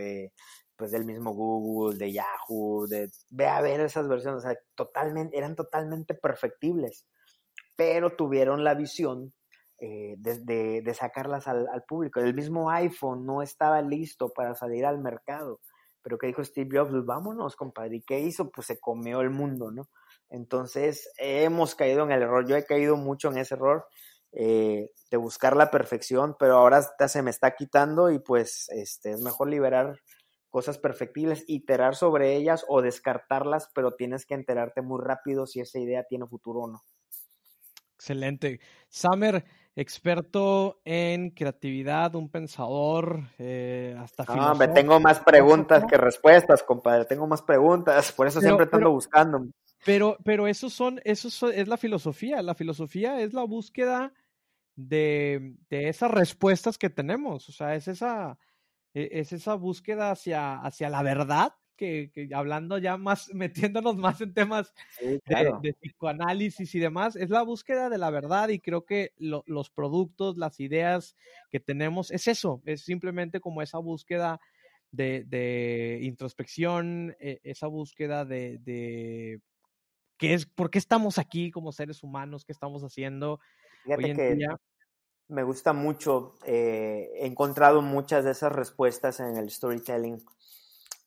[0.75, 5.37] pues del mismo Google, de Yahoo, de, ve a ver esas versiones, o sea, totalmente,
[5.37, 7.05] eran totalmente perfectibles,
[7.75, 9.33] pero tuvieron la visión
[9.79, 12.19] eh, de, de, sacarlas al, al, público.
[12.19, 15.59] El mismo iPhone no estaba listo para salir al mercado,
[16.01, 18.49] pero que dijo Steve Jobs, pues vámonos, compadre, ¿y qué hizo?
[18.49, 19.89] Pues se comió el mundo, ¿no?
[20.29, 23.85] Entonces, hemos caído en el error, yo he caído mucho en ese error,
[24.35, 29.21] eh, de buscar la perfección, pero ahora se me está quitando y pues este, es
[29.21, 29.99] mejor liberar
[30.49, 35.79] cosas perfectibles, iterar sobre ellas o descartarlas, pero tienes que enterarte muy rápido si esa
[35.79, 36.83] idea tiene futuro o no.
[37.95, 38.59] Excelente.
[38.89, 46.63] Summer, experto en creatividad, un pensador, eh, hasta No, me tengo más preguntas que respuestas,
[46.63, 47.05] compadre.
[47.05, 49.45] Tengo más preguntas, por eso siempre te ando buscando.
[49.85, 52.41] Pero, pero eso son, eso es la filosofía.
[52.41, 54.13] La filosofía es la búsqueda
[54.75, 57.49] de, de, esas respuestas que tenemos.
[57.49, 58.37] O sea, es esa,
[58.93, 63.33] e, es esa búsqueda hacia, hacia la verdad, que, que hablando ya más,
[63.71, 68.59] metiéndonos más en temas de, psicoanálisis y demás, es la búsqueda de la verdad y
[68.59, 71.15] creo que los productos, las ideas
[71.49, 74.39] que tenemos, es eso, es simplemente como esa búsqueda
[74.91, 79.41] de, de introspección, e, esa búsqueda de, de
[80.17, 83.39] qué es, por qué estamos aquí como seres humanos, qué estamos haciendo.
[83.83, 84.47] Fíjate que
[85.27, 90.23] me gusta mucho, eh, he encontrado muchas de esas respuestas en el storytelling.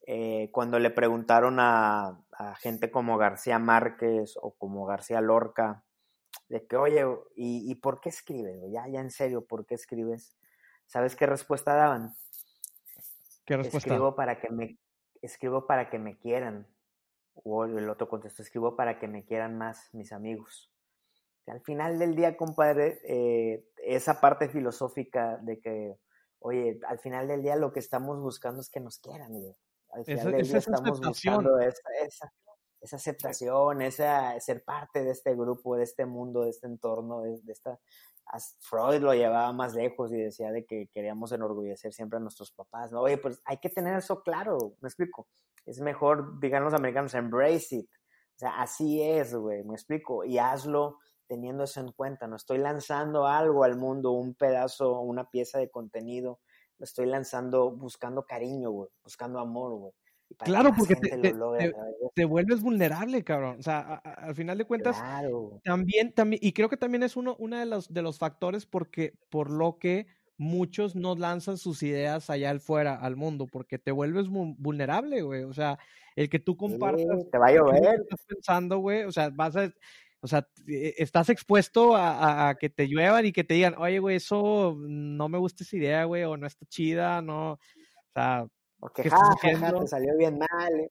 [0.06, 2.22] Eh, cuando le preguntaron a,
[2.60, 5.84] gente como García Márquez o como García Lorca,
[6.48, 7.04] de que, oye,
[7.34, 8.70] ¿y, por qué escribes?
[8.70, 10.36] Ya, ya en serio, ¿por qué escribes?
[10.86, 12.14] ¿Sabes qué respuesta daban?
[13.44, 13.88] ¿Qué respuesta?
[13.90, 14.78] Escribo para que me,
[15.22, 16.66] escribo para que me quieran.
[17.34, 20.70] O el otro contestó, escribo para que me quieran más mis amigos
[21.50, 25.98] al final del día, compadre, eh, esa parte filosófica de que,
[26.40, 29.56] oye, al final del día lo que estamos buscando es que nos quieran, güey.
[29.90, 32.32] Al final del día estamos buscando esa, esa,
[32.80, 37.40] esa, aceptación, esa, ser parte de este grupo, de este mundo, de este entorno, de,
[37.48, 37.78] esta...
[38.58, 42.90] Freud lo llevaba más lejos y decía de que queríamos enorgullecer siempre a nuestros papás,
[42.90, 43.02] ¿no?
[43.02, 45.28] Oye, pues hay que tener eso claro, me explico.
[45.64, 47.90] Es mejor, digan los americanos, embrace it.
[48.34, 50.24] O sea, así es, güey, me explico.
[50.24, 55.30] Y hazlo teniendo eso en cuenta, no estoy lanzando algo al mundo, un pedazo, una
[55.30, 56.40] pieza de contenido,
[56.78, 59.92] lo estoy lanzando buscando cariño, güey, buscando amor, güey.
[60.38, 63.58] Claro, porque te, vuelves vulnerable, cabrón.
[63.60, 65.00] O sea, al final de cuentas,
[65.62, 69.14] también, también, y creo que también es uno, uno de los, de los factores porque,
[69.30, 73.92] por lo que muchos no lanzan sus ideas allá al fuera, al mundo, porque te
[73.92, 75.44] vuelves vulnerable, güey.
[75.44, 75.78] O sea,
[76.16, 77.30] el que tú compartas.
[77.30, 78.00] te va a llover.
[78.00, 79.04] Estás pensando, güey.
[79.04, 79.72] O sea, vas a
[80.20, 84.16] o sea, e, estás expuesto a, que te lluevan y que te digan, oye, güey,
[84.16, 87.52] eso no me gusta esa idea, güey, o no está chida, no.
[87.52, 87.60] O
[88.14, 88.46] sea,
[88.78, 89.18] porque ¿qué ja,
[89.80, 90.80] te salió bien mal.
[90.80, 90.90] Eh.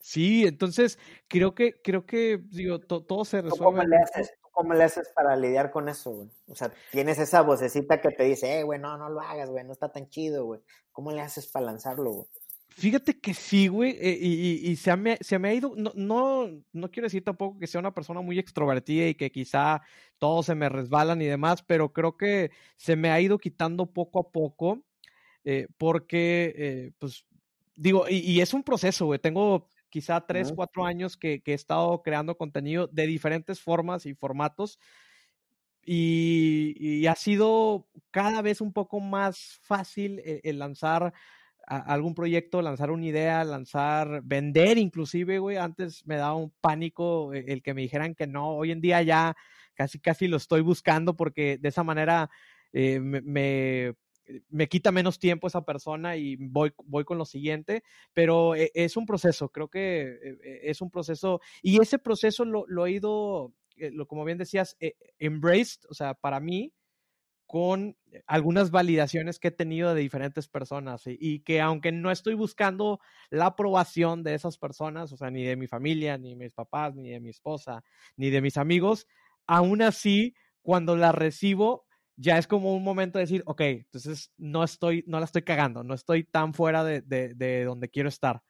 [0.00, 3.64] Sí, entonces creo que, creo que, digo, todo se resuelve.
[3.64, 6.30] ¿Cómo le, haces, ¿Cómo le haces para lidiar con eso, güey?
[6.46, 9.64] O sea, tienes esa vocecita que te dice, eh, güey, no, no lo hagas, güey,
[9.64, 10.60] no está tan chido, güey.
[10.92, 12.28] ¿Cómo le haces para lanzarlo, güey?
[12.78, 16.90] Fíjate que sí, güey, eh, y, se, me, se, me, ha ido, no, no, no,
[16.92, 19.82] quiero decir tampoco que sea una persona muy extrovertida y que quizá
[20.18, 24.20] todos se me resbalan y demás, pero creo que se me ha ido quitando poco
[24.20, 24.84] a poco,
[25.42, 27.26] eh, porque, eh, pues,
[27.74, 32.00] digo, y, es un proceso, güey, tengo quizá tres, cuatro años que, que, he estado
[32.02, 34.78] creando contenido de diferentes formas y formatos,
[35.84, 41.12] y, y ha sido cada vez un poco más fácil el lanzar
[41.68, 45.56] algún proyecto, lanzar una idea, lanzar, vender inclusive, güey.
[45.58, 48.56] Antes me daba un pánico eh, el que me dijeran que no.
[48.56, 49.36] Hoy en día ya
[49.74, 52.30] casi, casi lo estoy buscando porque de esa manera
[52.72, 53.94] eh, me,
[54.50, 58.96] me quita menos tiempo esa persona y voy, voy con lo siguiente, pero e, es
[58.96, 62.92] un proceso, creo que eh, eh, es un proceso y ese proceso lo, lo he
[62.92, 64.76] ido, lo, como bien decías,
[65.18, 66.72] embraced, o sea, para mí,
[67.48, 67.96] con
[68.26, 73.46] algunas validaciones que he tenido de diferentes personas y, que aunque no estoy buscando la
[73.46, 77.08] aprobación de esas personas, o sea, ni de mi familia, ni de mis papás, ni
[77.08, 77.82] de mi esposa,
[78.16, 79.06] ni de mis amigos,
[79.46, 81.86] aún así, cuando la recibo,
[82.16, 85.82] ya es como un momento de decir, ok, entonces no estoy, no la estoy cagando,
[85.82, 88.42] no estoy tan fuera de, de, donde quiero estar.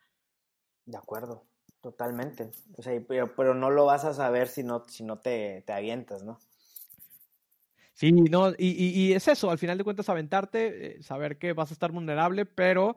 [0.86, 1.46] De acuerdo,
[1.80, 2.50] totalmente.
[2.76, 5.72] O sea, pero, pero, no lo vas a saber si no, si no te, te
[5.72, 6.40] avientas, ¿no?
[7.98, 11.70] Sí, no, y, y, es eso, al final de cuentas aventarte, eh, saber que vas
[11.70, 12.94] a estar vulnerable, pero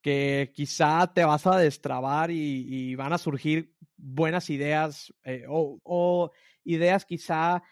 [0.00, 6.30] que quizá te vas a destrabar y, van a surgir buenas ideas eh, o, o,
[6.62, 7.62] ideas quizá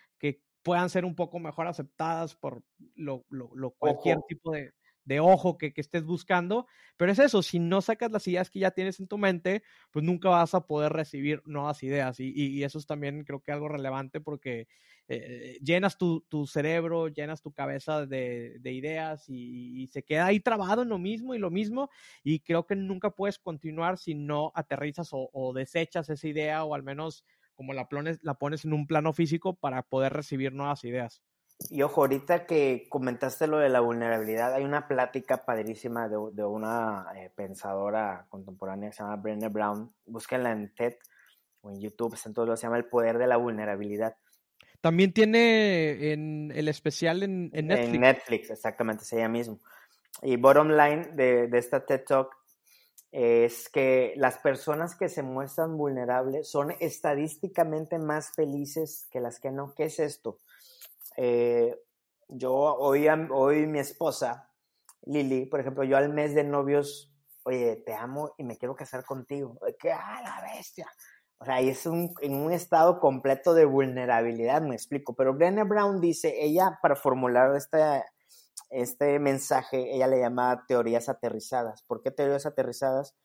[0.68, 2.62] puedan ser un poco mejor aceptadas por
[2.94, 4.72] lo, lo, cualquier tipo de,
[5.08, 6.66] de ojo que, que, estés buscando.
[6.96, 10.04] Pero es eso, si no sacas las ideas que ya tienes en tu mente, pues
[10.04, 12.20] nunca vas a poder recibir nuevas ideas.
[12.20, 14.68] Y, y, eso es también creo que algo relevante porque
[15.08, 20.40] eh, llenas tu, tu, cerebro, llenas tu cabeza de, de ideas y, se queda ahí
[20.40, 21.88] trabado en lo mismo y lo mismo.
[22.22, 26.74] Y creo que nunca puedes continuar si no aterrizas o, o desechas esa idea o
[26.74, 30.84] al menos como la pones, la pones en un plano físico para poder recibir nuevas
[30.84, 31.22] ideas.
[31.70, 36.44] Y ojo, ahorita que comentaste lo de la vulnerabilidad, hay una plática padrísima de, de
[36.44, 39.92] una eh, pensadora contemporánea que se llama Brené Brown.
[40.06, 40.94] Búsquenla en TED
[41.60, 44.16] o en YouTube, en todo lo se llama El Poder de la Vulnerabilidad.
[44.80, 47.94] También tiene en el especial en, en Netflix.
[47.94, 49.58] En Netflix, exactamente, es ella mismo.
[50.22, 52.36] Y bottom line de, de esta TED Talk
[53.10, 59.50] es que las personas que se muestran vulnerables son estadísticamente más felices que las que
[59.50, 59.74] no.
[59.74, 60.38] ¿Qué es esto?
[61.20, 61.76] Eh,
[62.28, 64.52] yo hoy, hoy mi esposa,
[65.02, 67.12] Lili, por ejemplo, yo al mes de novios,
[67.42, 69.58] oye, te amo y me quiero casar contigo.
[69.80, 70.86] ¡Qué ah, la bestia!
[71.38, 75.16] O sea, es un, en un estado completo de vulnerabilidad, me explico.
[75.16, 78.04] Pero Brené Brown dice, ella para formular esta,
[78.70, 81.82] este mensaje ella le llama teorías aterrizadas.
[81.82, 83.16] ¿Por qué teorías aterrizadas?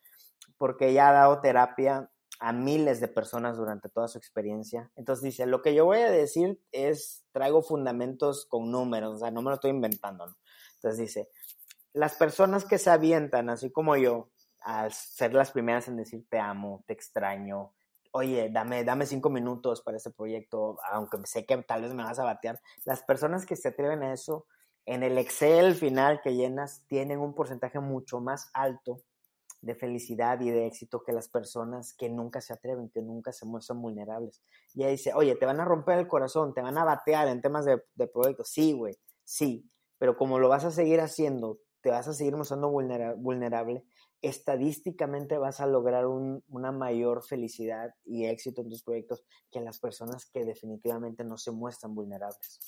[0.57, 2.09] Porque ella ha dado terapia
[2.39, 4.91] a miles de personas durante toda su experiencia.
[4.95, 9.31] Entonces dice, lo que yo voy a decir es, traigo fundamentos con números, o sea,
[9.31, 10.27] no me lo estoy inventando.
[10.27, 10.35] ¿no?
[10.75, 11.29] Entonces dice,
[11.93, 14.29] las personas que se avientan, así como yo,
[14.61, 17.73] al ser las primeras en decir te amo, te extraño,
[18.11, 22.19] oye, dame, dame cinco minutos para este proyecto, aunque sé que tal vez me vas
[22.19, 24.45] a batear, las personas que se atreven a eso
[24.85, 29.01] en el Excel final que llenas tienen un porcentaje mucho más alto
[29.63, 33.45] de felicidad y de éxito que las personas que nunca se atreven, que nunca se
[33.45, 34.43] muestran vulnerables.
[34.73, 37.41] Y ella dice, oye, te van a romper el corazón, te van a batear en
[37.41, 38.49] temas de, proyectos.
[38.49, 42.69] Sí, güey, sí, pero como lo vas a seguir haciendo, te vas a seguir mostrando
[42.69, 43.85] vulnerable,
[44.21, 50.25] estadísticamente vas a lograr una mayor felicidad y éxito en tus proyectos que las personas
[50.25, 52.59] que definitivamente no se muestran vulnerables.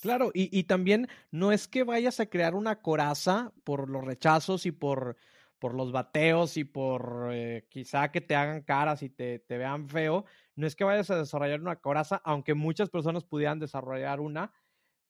[0.00, 4.72] Claro, y, también no es que vayas a crear una coraza por los rechazos y
[4.72, 5.16] por,
[5.60, 9.88] por los bateos y por eh, quizá que te hagan caras y te, te, vean
[9.88, 10.24] feo,
[10.56, 14.52] no es que vayas a desarrollar una coraza, aunque muchas personas pudieran desarrollar una.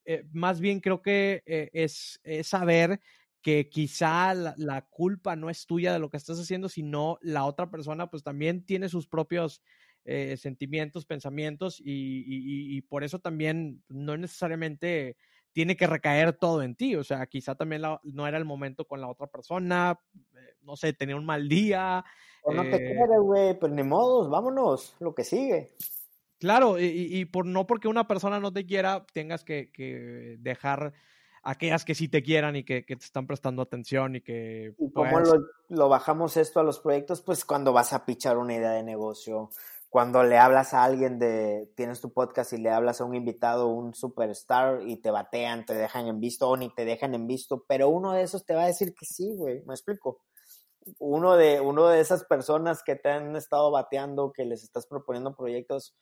[0.05, 3.01] Eh, más bien creo que eh, es, es, saber
[3.43, 7.45] que quizá la, la, culpa no es tuya de lo que estás haciendo, sino la
[7.45, 9.63] otra persona pues también tiene sus propios
[10.39, 15.17] sentimientos, pensamientos y, por eso también no necesariamente
[15.53, 16.97] tiene que recaer todo en ti.
[16.97, 19.99] O sea, quizá también no era el momento con la otra persona,
[20.63, 22.05] no sé, tenía un mal día.
[22.43, 25.77] O no te eh quiere, güey, pues ni modos, vámonos, lo que sigue.
[26.39, 30.95] Claro, y, por no porque una persona no te quiera, tengas que, dejar
[31.43, 34.75] aquellas que sí te quieran y que, te están prestando atención y que...
[34.79, 35.35] ¿Y cómo lo,
[35.69, 37.21] lo, bajamos esto a los proyectos?
[37.21, 39.51] Pues cuando vas a pichar una idea de negocio,
[39.91, 43.67] cuando le hablas a alguien de, tienes tu podcast y le hablas a un invitado,
[43.67, 47.65] un superstar, y te batean, te dejan en visto o ni te dejan en visto,
[47.67, 50.23] pero uno de esos te va a decir que sí, güey, me explico.
[50.99, 55.35] Uno de, uno de esas personas que te han estado bateando, que les estás proponiendo
[55.35, 55.95] proyectos,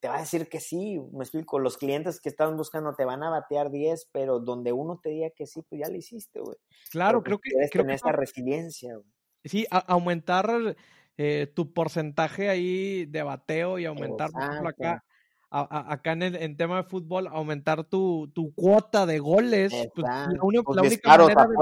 [0.00, 1.58] te va a decir que sí, me explico.
[1.58, 5.28] Los clientes que están buscando te van a batear 10, pero donde uno te diga
[5.36, 6.56] que sí, pues ya lo hiciste, güey.
[6.90, 7.50] Claro, creo que.
[7.70, 9.06] Creo tener esa resiliencia, güey.
[9.44, 10.76] Sí, aumentar
[11.16, 15.04] eh, tu porcentaje ahí de bateo y aumentar, por ejemplo, acá,
[15.50, 19.72] acá en, el, tema de fútbol, aumentar tu, tu cuota de goles.
[19.94, 21.56] Pues, la, única manera de,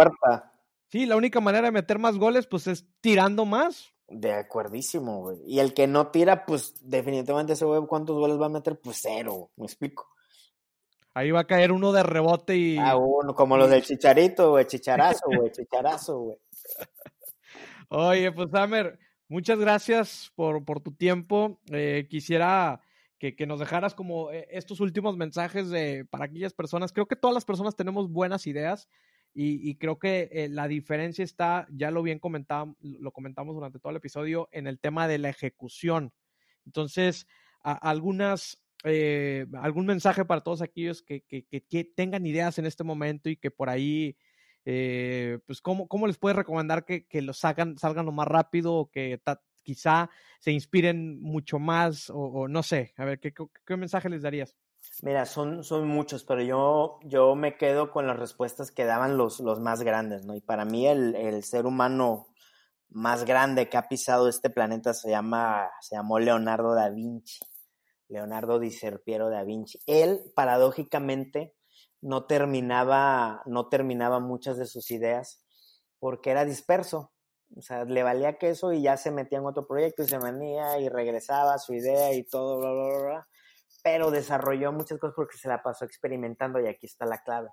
[0.89, 3.95] sí, la única manera de meter más goles, pues es tirando más.
[4.09, 5.39] De acuerdísimo, güey.
[5.47, 8.81] Y el que no tira, pues definitivamente ese güey, ¿cuántos goles va a meter?
[8.81, 10.09] Pues cero, me explico.
[11.15, 12.79] Ahí va a caer uno de rebote y.
[12.79, 16.39] Ah, uno, como los del chicharito, güey, chicharazo, güey, chicharazo, güey.
[17.89, 21.59] Oye, pues Samer, muchas gracias por, por tu tiempo.
[21.71, 22.81] Eh, quisiera
[23.19, 26.93] que, que, nos dejaras como eh, estos últimos mensajes de, para aquellas personas.
[26.93, 28.89] Creo que todas las personas tenemos buenas ideas
[29.41, 33.79] y, y creo que eh, la diferencia está, ya lo bien comentamos, lo comentamos durante
[33.79, 36.13] todo el episodio, en el tema de la ejecución.
[36.67, 37.29] Entonces,
[37.63, 43.31] algunas eh, algún mensaje para todos aquellos que, que, que, tengan ideas en este momento
[43.31, 44.17] y que por ahí,
[44.65, 48.91] eh, pues, ¿cómo, ¿cómo, les puedes recomendar que, los salgan, salgan lo más rápido o
[48.91, 49.21] que
[49.63, 50.11] quizá
[50.41, 52.93] se inspiren mucho más o, no sé?
[52.97, 53.33] A ver, ¿qué,
[53.65, 54.57] ¿qué, mensaje les darías?
[55.03, 59.39] Mira, son, son muchos, pero yo, yo me quedo con las respuestas que daban los,
[59.39, 60.35] los más grandes, ¿no?
[60.35, 62.27] Y para mí el, el ser humano
[62.91, 67.39] más grande que ha pisado este planeta se llama, se llamó Leonardo da Vinci.
[68.09, 69.79] Leonardo di Serpiero da Vinci.
[69.87, 71.55] Él, paradójicamente,
[72.01, 75.45] no terminaba, no terminaba muchas de sus ideas
[75.99, 77.13] porque era disperso.
[77.57, 80.79] O sea, le valía queso y ya se metía en otro proyecto y se venía
[80.81, 83.29] y regresaba a su idea y todo, bla, bla, bla.
[83.83, 87.49] Pero desarrolló muchas cosas porque se la pasó experimentando y aquí está la clave.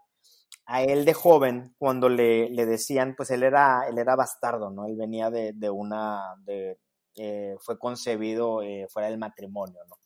[0.66, 4.86] A él de joven, cuando le, le decían, pues él era, él era bastardo, ¿no?
[4.86, 6.80] Él venía de, de una, de,
[7.18, 10.00] eh, fue concebido eh, fuera del matrimonio, ¿no?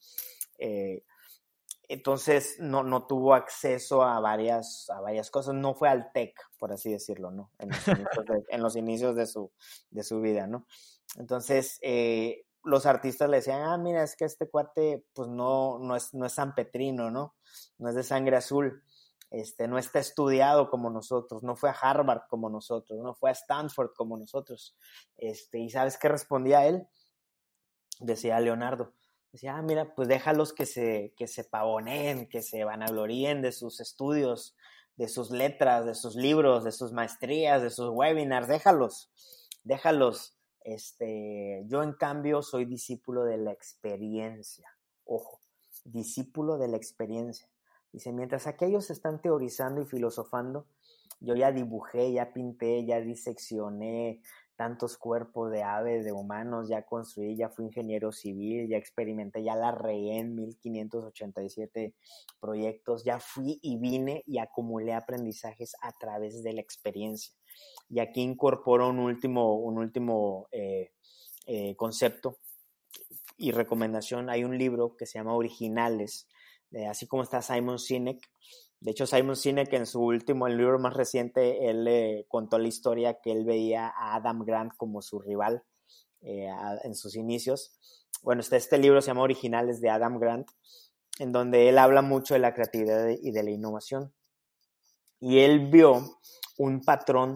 [0.60, 1.04] Eh,
[1.88, 6.72] entonces no, no, tuvo acceso a varias, a varias cosas, no fue al TEC, por
[6.72, 7.52] así decirlo, ¿no?
[7.58, 9.52] En los inicios de, su,
[9.90, 10.68] de su vida, ¿no?
[11.18, 11.80] Entonces,
[12.64, 16.26] los artistas le decían, ah, mira, es que este cuate, pues no, no, es, no
[16.26, 17.36] es San Petrino, ¿no?
[17.78, 18.84] No es de sangre azul,
[19.32, 23.34] este, no está estudiado como nosotros, no fue a Harvard como nosotros, no fue a
[23.34, 24.76] Stanford como nosotros.
[25.18, 26.88] Este, ¿Y sabes qué respondía él?
[28.00, 28.94] Decía Leonardo,
[29.32, 33.80] Decía, ah, mira, pues déjalos que se, que se pavoneen, que se vanagloríen de sus
[33.80, 34.56] estudios,
[34.96, 39.12] de sus letras, de sus libros, de sus maestrías, de sus webinars, déjalos,
[39.64, 40.36] déjalos.
[40.64, 44.70] Este, yo en cambio soy discípulo de la experiencia.
[45.06, 45.42] Ojo,
[45.84, 47.50] discípulo de la experiencia.
[47.92, 50.68] Dice, mientras aquellos están teorizando y filosofando,
[51.20, 54.22] yo ya dibujé, ya pinté, ya diseccioné,
[54.56, 59.56] tantos cuerpos de aves, de humanos, ya construí, ya fui ingeniero civil, ya experimenté, ya
[59.56, 61.96] la regué en 1587
[62.42, 67.39] proyectos, ya fui y vine y acumulé aprendizajes a través de la experiencia.
[67.90, 70.92] Y aquí incorporo un último, un último eh,
[71.48, 72.38] eh, concepto
[73.38, 74.30] y recomendación.
[74.30, 76.28] Hay un libro que se llama Originales,
[76.88, 78.30] así como está Simon Sinek,
[78.82, 82.70] de hecho, Simon Sinek en su último, el libro más reciente, él le contó la
[82.70, 85.64] historia que él veía a Adam Grant como su rival
[86.22, 86.50] eh,
[86.84, 87.78] en sus inicios.
[88.24, 90.50] Bueno, está este libro, se llama Originales de Adam Grant,
[91.20, 94.14] en donde él habla mucho de la creatividad y de la innovación.
[95.20, 96.18] Y él vio
[96.58, 97.36] un patrón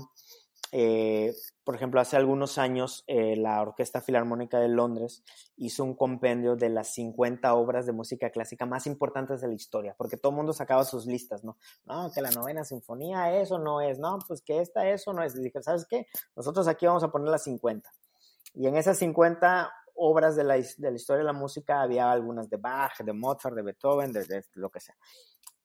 [0.75, 5.23] eh, por ejemplo, hace algunos años eh, la Orquesta Filarmónica de Londres
[5.55, 9.93] hizo un compendio de las 50 obras de música clásica más importantes de la historia,
[9.95, 11.57] porque todo mundo sacaba sus listas, ¿no?
[11.85, 15.35] No, que la novena sinfonía eso no es, no, pues que esta eso no es.
[15.35, 16.07] Y dije, ¿sabes qué?
[16.35, 17.87] Nosotros aquí vamos a poner las 50.
[18.55, 22.49] Y en esas 50 obras de la, de la historia de la música había algunas
[22.49, 24.97] de Bach, de Mozart, de Beethoven, de, de lo que sea.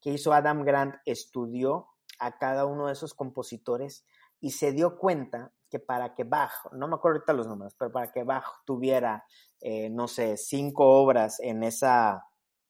[0.03, 0.97] ¿Qué hizo Adam Grant?
[1.07, 1.87] Estudió
[2.19, 4.05] a cada uno de esos compositores
[4.41, 7.93] y se dio cuenta que para que Bach, no me acuerdo ahorita los números, pero
[7.93, 9.25] para que Bach tuviera,
[9.61, 12.27] eh, no sé, cinco obras en, esa,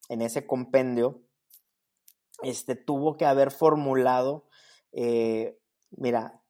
[0.08, 1.22] en ese compendio,
[2.42, 4.48] este, tuvo que haber formulado,
[4.92, 5.58] eh,
[5.90, 6.42] mira,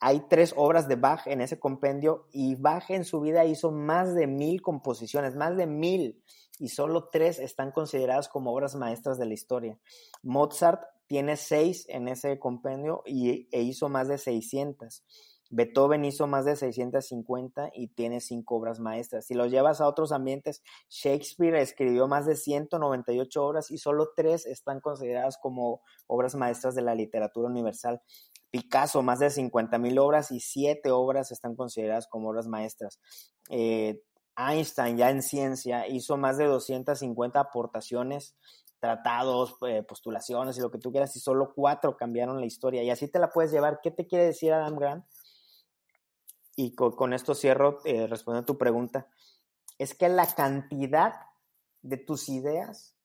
[0.00, 4.14] hay tres obras de Bach en ese compendio y Bach en su vida hizo más
[4.14, 6.22] de mil composiciones, más de mil,
[6.60, 9.78] y solo tres están consideradas como obras maestras de la historia.
[10.22, 15.02] Mozart tiene seis en ese compendio y, e hizo más de 600.
[15.50, 19.26] Beethoven hizo más de 650 y tiene cinco obras maestras.
[19.26, 24.44] Si lo llevas a otros ambientes, Shakespeare escribió más de 198 obras y solo tres
[24.44, 28.02] están consideradas como obras maestras de la literatura universal.
[28.50, 33.00] Picasso, más de 50 mil obras y siete obras están consideradas como obras maestras.
[33.48, 34.02] Eh,
[34.36, 38.36] Einstein, ya en ciencia, hizo más de 250 aportaciones
[38.80, 42.82] tratados, eh, postulaciones y lo que tú quieras, y solo cuatro cambiaron la historia.
[42.82, 43.80] Y así te la puedes llevar.
[43.82, 45.04] ¿Qué te quiere decir Adam Grant?
[46.56, 49.06] Y con, esto cierro eh, respondiendo a tu pregunta.
[49.78, 51.14] Es que la cantidad
[51.82, 52.96] de tus ideas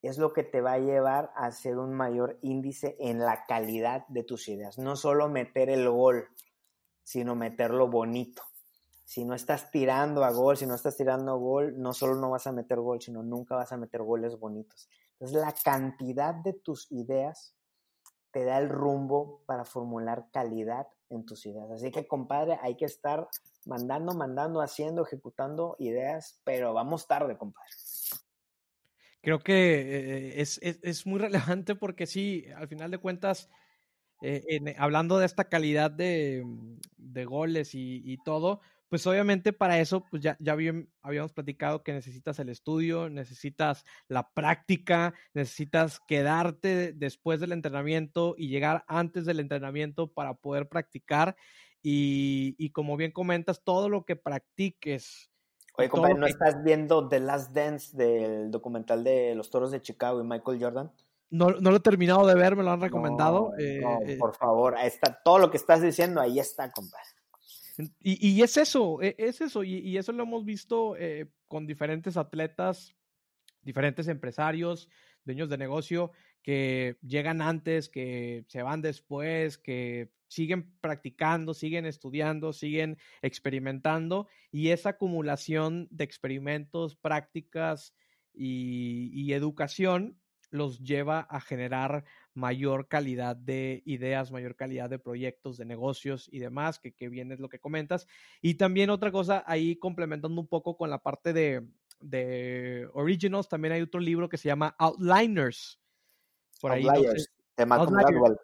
[0.00, 4.06] es lo que te va a llevar a hacer un mayor índice en la calidad
[4.08, 4.78] de tus ideas.
[4.78, 6.28] No solo meter el gol,
[7.02, 8.42] sino meterlo bonito
[9.06, 12.30] si no estás tirando a gol, si no estás tirando a gol, no solo no
[12.30, 14.88] vas a meter gol, sino nunca vas a meter goles bonitos.
[15.18, 17.54] Entonces, la cantidad de tus ideas
[18.32, 21.70] te da el rumbo para formular calidad en tus ideas.
[21.70, 23.28] Así que, compadre, hay que estar
[23.64, 27.70] mandando, mandando, haciendo, ejecutando ideas, pero vamos tarde, compadre.
[29.22, 33.48] Creo que eh, es, muy relevante porque sí, al final de cuentas,
[34.22, 36.44] eh, hablando de esta calidad de,
[37.24, 42.48] goles y, todo, pues obviamente para eso, pues ya, ya habíamos platicado que necesitas el
[42.48, 50.34] estudio, necesitas la práctica, necesitas quedarte después del entrenamiento y llegar antes del entrenamiento para
[50.34, 51.36] poder practicar.
[51.88, 55.30] Y, como bien comentas, todo lo que practiques.
[55.78, 60.20] Oye, compadre, ¿no estás viendo The Last Dance del documental de los toros de Chicago
[60.20, 60.92] y Michael Jordan?
[61.30, 63.52] No, no lo he terminado de ver, me lo han recomendado.
[63.58, 67.15] Eh, eh, por favor, ahí está, todo lo que estás diciendo, ahí está, compadre.
[68.00, 72.94] Y, es eso, e, es eso, y, eso lo hemos visto eh, con diferentes atletas,
[73.62, 74.88] diferentes empresarios,
[75.24, 76.12] dueños de negocio,
[76.42, 84.68] que llegan antes, que se van después, que siguen practicando, siguen estudiando, siguen experimentando, y
[84.68, 87.94] esa acumulación de experimentos, prácticas
[88.32, 90.18] y educación
[90.50, 92.04] los lleva a generar
[92.36, 97.32] mayor calidad de ideas, mayor calidad de proyectos, de negocios y demás, que, que bien
[97.32, 98.06] es lo que comentas.
[98.42, 101.66] Y también otra cosa, ahí complementando un poco con la parte de,
[102.00, 105.80] de Originals, también hay otro libro que se llama Outliners.
[106.60, 106.86] Por ahí.
[106.86, 108.38] Outliers, Outliers.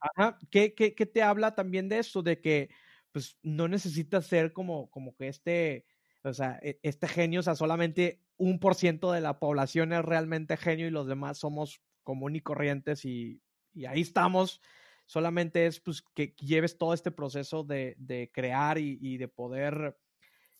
[0.00, 0.38] Ajá.
[0.50, 2.22] ¿Qué, qué, qué te habla también de eso?
[2.22, 2.70] De que
[3.10, 5.86] pues no necesitas ser como, como que este,
[6.22, 10.04] o sea, e, este genio, o sea, solamente un por ciento de la población es
[10.04, 13.40] realmente genio y los demás somos común y corrientes y,
[13.88, 14.60] ahí estamos.
[15.06, 19.98] Solamente es pues, que lleves todo este proceso de, crear y, de poder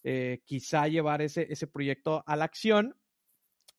[0.03, 2.97] eh, quizá llevar ese, ese proyecto a la acción.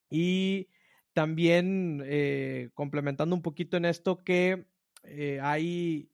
[0.10, 0.70] Y
[1.12, 4.68] también eh, complementando un poquito en esto que
[5.04, 6.10] eh, hay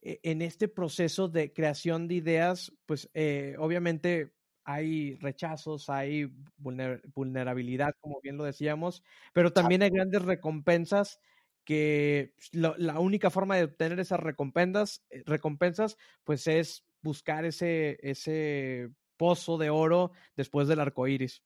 [0.00, 3.10] en este proceso de creación de ideas, pues
[3.58, 4.37] obviamente
[4.68, 9.02] hay rechazos, hay vulnerabilidad, como bien lo decíamos,
[9.32, 11.20] pero también hay grandes recompensas
[11.64, 17.98] que pues, la única forma de obtener esas recompensas, eh, recompensas pues es buscar ese,
[18.02, 21.42] ese pozo de oro después del arco iris.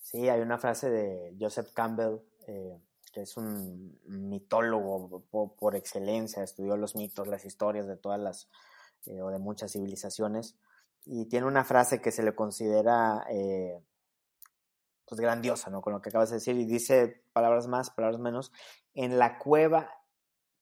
[0.00, 2.80] Sí, hay una frase de Joseph Campbell, eh,
[3.12, 8.48] que es un mitólogo por, excelencia, estudió los mitos, las historias de todas las,
[9.04, 10.56] eh, o de muchas civilizaciones,
[11.04, 13.82] y tiene una frase que se le considera eh,
[15.06, 15.82] pues grandiosa, ¿no?
[15.82, 18.52] Con lo que acabas de decir, y dice palabras más, palabras menos,
[18.94, 19.90] en la cueva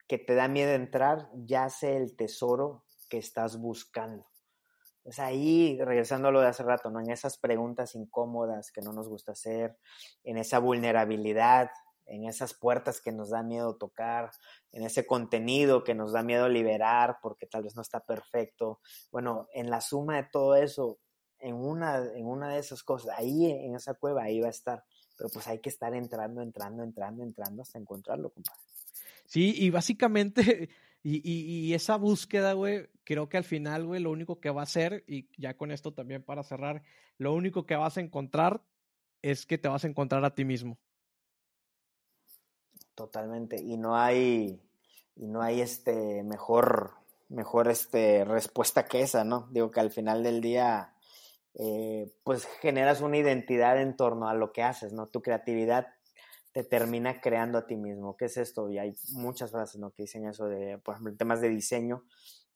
[0.07, 4.27] que te da miedo entrar, yace el tesoro que estás buscando.
[5.05, 7.01] Es ahí, regresando a lo de hace rato, ¿no?
[7.01, 9.79] En esas preguntas incómodas que no nos gusta hacer,
[10.25, 11.71] en esa vulnerabilidad,
[12.09, 14.31] en esas puertas que nos da miedo tocar,
[14.73, 18.81] en ese contenido que nos da miedo liberar porque tal vez no está perfecto.
[19.13, 20.99] Bueno, en la suma de todo eso,
[21.39, 24.85] en una, en una de esas cosas, ahí en esa cueva, ahí va a estar.
[25.17, 28.61] Pero pues hay que estar entrando, entrando, entrando, entrando hasta encontrarlo, compadre.
[29.27, 30.71] Sí, y básicamente,
[31.03, 34.65] y, y, esa búsqueda, güey, creo que al final, güey, lo único que va a
[34.65, 36.83] hacer, y ya con esto también para cerrar,
[37.19, 38.63] lo único que vas a encontrar
[39.23, 40.79] es que te vas a encontrar a ti mismo.
[42.99, 43.63] Totalmente.
[43.63, 44.61] Y no hay,
[45.15, 46.95] y no hay este mejor,
[47.29, 49.47] mejor este respuesta que esa, ¿no?
[49.53, 50.95] Digo que al final del día,
[51.55, 55.07] eh, pues generas una identidad en torno a lo que haces, ¿no?
[55.07, 55.87] Tu creatividad
[56.51, 58.17] te termina creando a ti mismo.
[58.17, 58.69] ¿Qué es esto?
[58.69, 59.93] Y hay muchas frases, ¿no?
[59.93, 62.03] Que dicen eso de, por ejemplo, temas de diseño.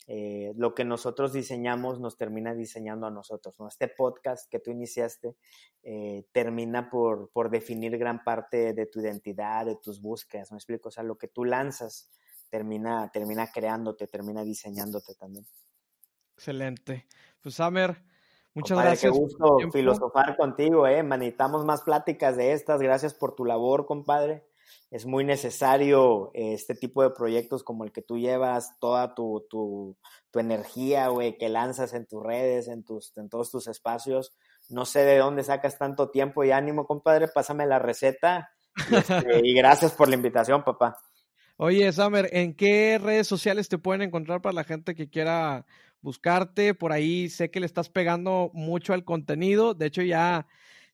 [0.08, 3.58] Eh, lo que nosotros diseñamos nos termina diseñando a nosotros.
[3.58, 3.68] ¿no?
[3.68, 5.36] Este podcast que tú iniciaste
[5.82, 10.88] eh, termina por, por, definir gran parte de tu identidad, de tus búsquedas, ¿me explico?
[10.88, 12.10] O sea, lo que tú lanzas
[12.50, 15.46] termina, termina creándote, termina diseñándote también.
[16.34, 17.06] Excelente.
[17.40, 18.02] Pues, Samer,
[18.54, 19.12] muchas gracias.
[19.12, 21.02] Qué gusto filosofar contigo, ¿eh?
[21.02, 22.80] Manitamos más pláticas de estas.
[22.80, 24.44] Gracias por tu labor, compadre
[24.90, 29.96] es muy necesario este tipo de proyectos como el que tú llevas, toda tu, tu,
[30.30, 34.34] tu energía, güey, que lanzas en tus redes, en, tus, en todos tus espacios.
[34.68, 38.50] No sé de dónde sacas tanto tiempo y ánimo, compadre, pásame la receta.
[38.90, 40.98] Y, este, y gracias por la invitación, papá.
[41.56, 45.64] Oye, Samer, ¿en qué redes sociales te pueden encontrar para la gente que quiera
[46.00, 46.74] buscarte?
[46.74, 49.74] Por ahí sé que le estás pegando mucho al contenido.
[49.74, 50.46] De hecho, ya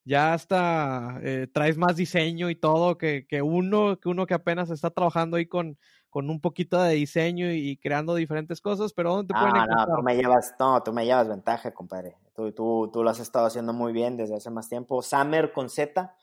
[0.09, 4.91] ya hasta eh, traes más diseño y todo que, uno, que uno que apenas está
[4.91, 5.77] trabajando ahí con,
[6.09, 9.87] con un poquito de diseño y, creando diferentes cosas, pero ¿dónde te pueden encontrar?
[9.87, 12.17] No, tú me llevas, no, tú me llevas ventaja, compadre.
[12.35, 15.03] Tú, tú, tú lo has estado haciendo muy bien desde hace más tiempo.
[15.03, 16.15] Summer con Z,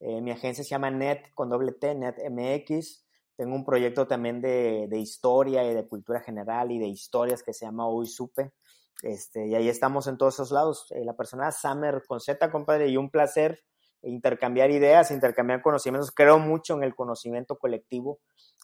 [0.00, 3.04] Eh, mi agencia se llama Net con doble T, Net MX.
[3.36, 7.52] Tengo un proyecto también de, de, historia y de cultura general y de historias que
[7.52, 8.52] se llama Hoy Supe.
[9.04, 10.90] Este, y ahí estamos en todos esos lados.
[10.92, 13.62] Eh, la persona Summer con Z, compadre, y un placer
[14.02, 16.10] intercambiar ideas, intercambiar conocimientos.
[16.10, 18.20] Creo mucho en el conocimiento colectivo.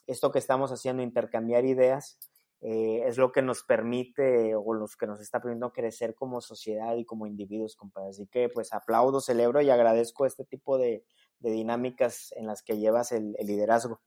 [0.07, 2.19] Esto que estamos haciendo, intercambiar ideas,
[2.63, 6.97] eh, es lo que nos permite o los que nos está permitiendo crecer como sociedad
[6.97, 8.11] y como individuos, compadre.
[8.11, 11.05] Así que pues aplaudo, celebro y agradezco este tipo de,
[11.39, 14.01] dinámicas en las que llevas el liderazgo.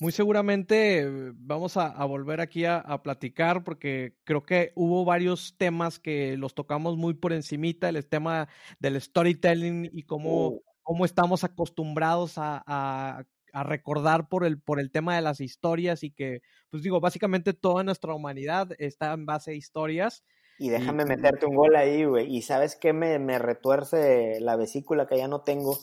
[0.00, 5.04] Muy seguramente eh, vamos a, a volver aquí a, a, platicar porque creo que hubo
[5.04, 8.48] varios temas que los tocamos muy por encimita, el tema
[8.78, 10.62] del storytelling y cómo, uh.
[10.84, 16.04] cómo estamos acostumbrados a, a, a, recordar por el, por el tema de las historias
[16.04, 20.22] y que, pues digo, básicamente toda nuestra humanidad está en base a historias.
[20.60, 22.36] Y déjame y, meterte un gol ahí, güey.
[22.36, 25.76] Y sabes qué me, me retuerce la vesícula que ya no tengo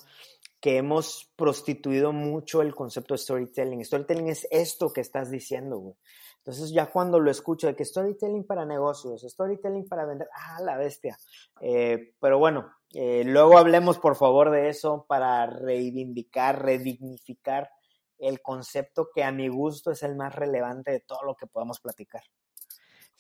[0.66, 3.86] que hemos prostituido mucho el concepto de storytelling.
[3.86, 5.96] Storytelling es esto que estás diciendo, güey.
[6.40, 10.76] Entonces ya cuando lo escucho de que storytelling para negocios, storytelling para vender, ah, la
[10.76, 11.20] bestia.
[11.62, 17.70] Eh, pero bueno, eh, luego hablemos por favor de eso para reivindicar, redignificar
[18.18, 21.80] el concepto que a mi gusto es el más relevante de todo lo que podamos
[21.80, 22.24] platicar.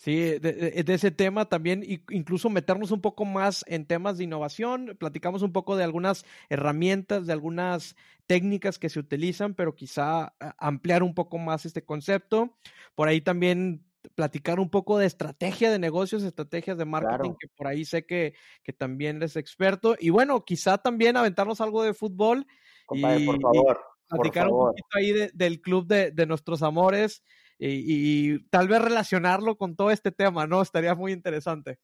[0.06, 4.26] Sí, de, de, de, ese tema también, incluso meternos un poco más en temas de
[4.26, 4.95] innovación.
[4.99, 7.95] Platicamos un poco de algunas herramientas, de algunas
[8.27, 12.56] técnicas que se utilizan, pero quizá ampliar un poco más este concepto.
[12.94, 13.84] Por ahí también
[14.14, 17.38] platicar un poco de estrategia de negocios, estrategias de marketing, claro.
[17.40, 19.95] que por ahí sé que, que, también eres experto.
[19.99, 22.45] Y bueno, quizá también aventarnos algo de fútbol.
[22.86, 23.80] Compadre, y, por favor.
[24.06, 24.68] Y platicar por favor.
[24.68, 27.23] un poquito ahí de, del club de, de nuestros amores
[27.57, 30.61] y, y, tal vez relacionarlo con todo este tema, ¿no?
[30.61, 31.80] Estaría muy interesante.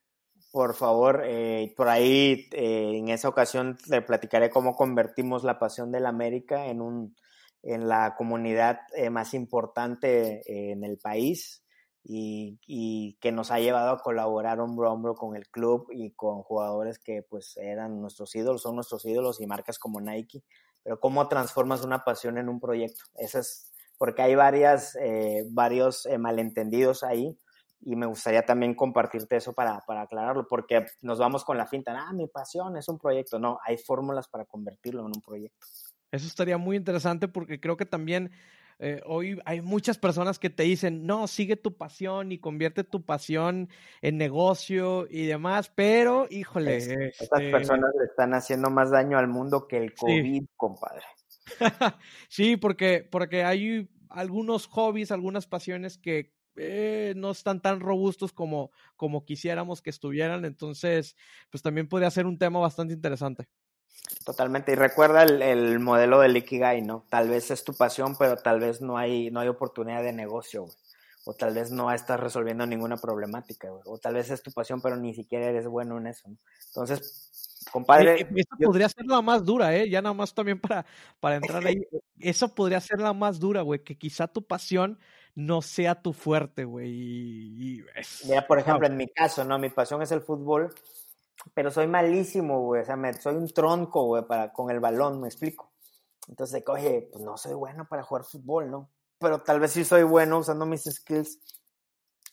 [0.52, 5.92] Por favor, eh, por ahí eh, en esa ocasión le platicaré cómo convertimos la pasión
[5.94, 7.16] de la América en, un,
[7.64, 11.64] en la comunidad eh, más importante en el país
[12.04, 16.12] y, y, que nos ha llevado a colaborar hombro a hombro con el club y
[16.12, 20.44] con jugadores que pues eran nuestros ídolos, son nuestros ídolos y marcas como Nike.
[20.84, 23.06] Pero cómo transformas una pasión en un proyecto.
[23.16, 23.71] Esa es
[24.02, 27.38] porque hay varias, eh, varios eh, malentendidos ahí
[27.82, 31.94] y me gustaría también compartirte eso para, para, aclararlo, porque nos vamos con la finta,
[31.96, 33.38] ah, mi pasión es un proyecto.
[33.38, 35.68] No, hay fórmulas para convertirlo en un proyecto.
[36.10, 38.32] Eso estaría muy interesante porque creo que también
[38.80, 43.06] eh, hoy hay muchas personas que te dicen, no, sigue tu pasión y convierte tu
[43.06, 43.70] pasión
[44.02, 46.78] en negocio y demás, pero híjole.
[46.78, 47.24] Es, este...
[47.24, 50.50] Estas personas le están haciendo más daño al mundo que el COVID, sí.
[50.58, 51.04] compadre.
[52.30, 58.72] sí, porque, porque hay algunos hobbies, algunas pasiones que eh, no están tan robustos como,
[58.98, 61.16] como quisiéramos que estuvieran, entonces,
[61.50, 63.48] pues también podría ser un tema bastante interesante.
[64.26, 67.06] Totalmente, y recuerda el, el, modelo del Ikigai, ¿no?
[67.10, 70.64] Tal vez es tu pasión, pero tal vez no hay, no hay oportunidad de negocio,
[70.64, 70.76] güey.
[71.24, 73.84] O tal vez no estás resolviendo ninguna problemática, güey.
[73.86, 76.38] O tal vez es tu pasión, pero ni siquiera eres bueno en eso, ¿no?
[76.68, 77.31] Entonces,
[77.72, 78.28] Compadre.
[78.36, 78.68] Esta yo...
[78.68, 79.90] podría ser la más dura, ¿eh?
[79.90, 80.86] Ya nada más también para,
[81.20, 81.82] para entrar ahí.
[82.20, 83.84] Eso podría ser la más dura, güey.
[83.84, 85.00] Que quizá tu pasión
[85.36, 86.90] no sea tu fuerte, güey.
[86.90, 88.26] Y, y es...
[88.26, 89.58] Mira, por ejemplo, en mi caso, ¿no?
[89.58, 90.74] Mi pasión es el fútbol,
[91.54, 92.82] pero soy malísimo, güey.
[92.82, 95.72] O sea, me, soy un tronco, güey, para, con el balón, me explico.
[96.28, 98.90] Entonces, oye, pues no soy bueno para jugar fútbol, ¿no?
[99.18, 101.40] Pero tal vez sí soy bueno usando mis skills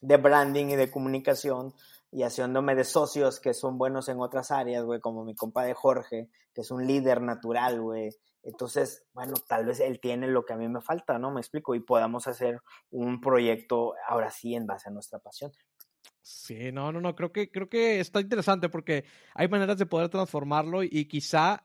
[0.00, 1.74] de branding y de comunicación
[2.10, 5.74] y haciéndome de socios que son buenos en otras áreas, güey, como mi compa de
[5.74, 8.10] Jorge, que es un líder natural, güey.
[8.42, 11.30] Entonces, bueno, tal vez él tiene lo que a mí me falta, ¿no?
[11.30, 12.60] Me explico, y podamos hacer
[12.90, 15.52] un proyecto ahora sí en base a nuestra pasión.
[16.22, 19.04] Sí, no, no, no, creo que, creo que está interesante porque
[19.34, 21.64] hay maneras de poder transformarlo y quizá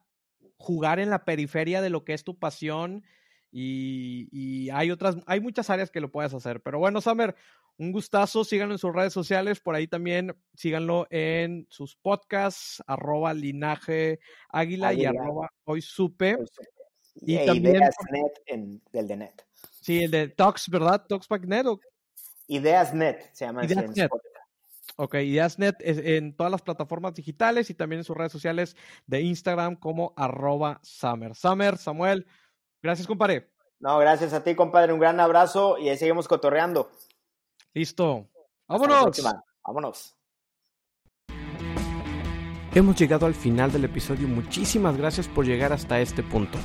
[0.57, 3.03] jugar en la periferia de lo que es tu pasión
[3.51, 6.61] y, y hay otras, hay muchas áreas que lo puedes hacer.
[6.61, 7.35] Pero bueno, Samer,
[7.77, 13.33] un gustazo, síganlo en sus redes sociales, por ahí también síganlo en sus podcasts, arroba
[13.33, 14.19] linaje
[14.49, 15.11] águila, águila.
[15.11, 16.35] y arroba hoy supe.
[16.35, 16.69] Hoy supe.
[17.15, 19.45] Y, y también Ideasnet en, del de Net.
[19.81, 21.05] Sí, el de Talks, ¿verdad?
[21.07, 21.65] Talksbacknet.
[21.67, 21.79] ¿o?
[22.47, 24.09] Ideasnet se llama Ideasnet.
[24.95, 28.75] Ok, Ideasnet es en todas las plataformas digitales y también en sus redes sociales
[29.07, 31.35] de Instagram como arroba Summer.
[31.35, 32.27] Summer, Samuel,
[32.81, 33.49] gracias, compadre.
[33.79, 34.93] No, gracias a ti, compadre.
[34.93, 36.91] Un gran abrazo y ahí seguimos cotorreando.
[37.73, 38.29] Listo.
[38.67, 39.21] ¡Vámonos!
[39.65, 40.15] ¡Vámonos!
[42.75, 44.27] Hemos llegado al final del episodio.
[44.27, 46.57] Muchísimas gracias por llegar hasta este punto.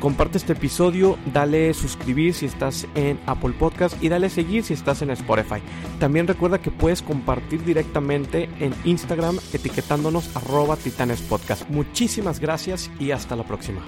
[0.00, 5.00] Comparte este episodio, dale suscribir si estás en Apple Podcast y dale seguir si estás
[5.02, 5.62] en Spotify.
[5.98, 11.68] También recuerda que puedes compartir directamente en Instagram etiquetándonos arroba titanespodcast.
[11.70, 13.82] Muchísimas gracias y hasta la próxima.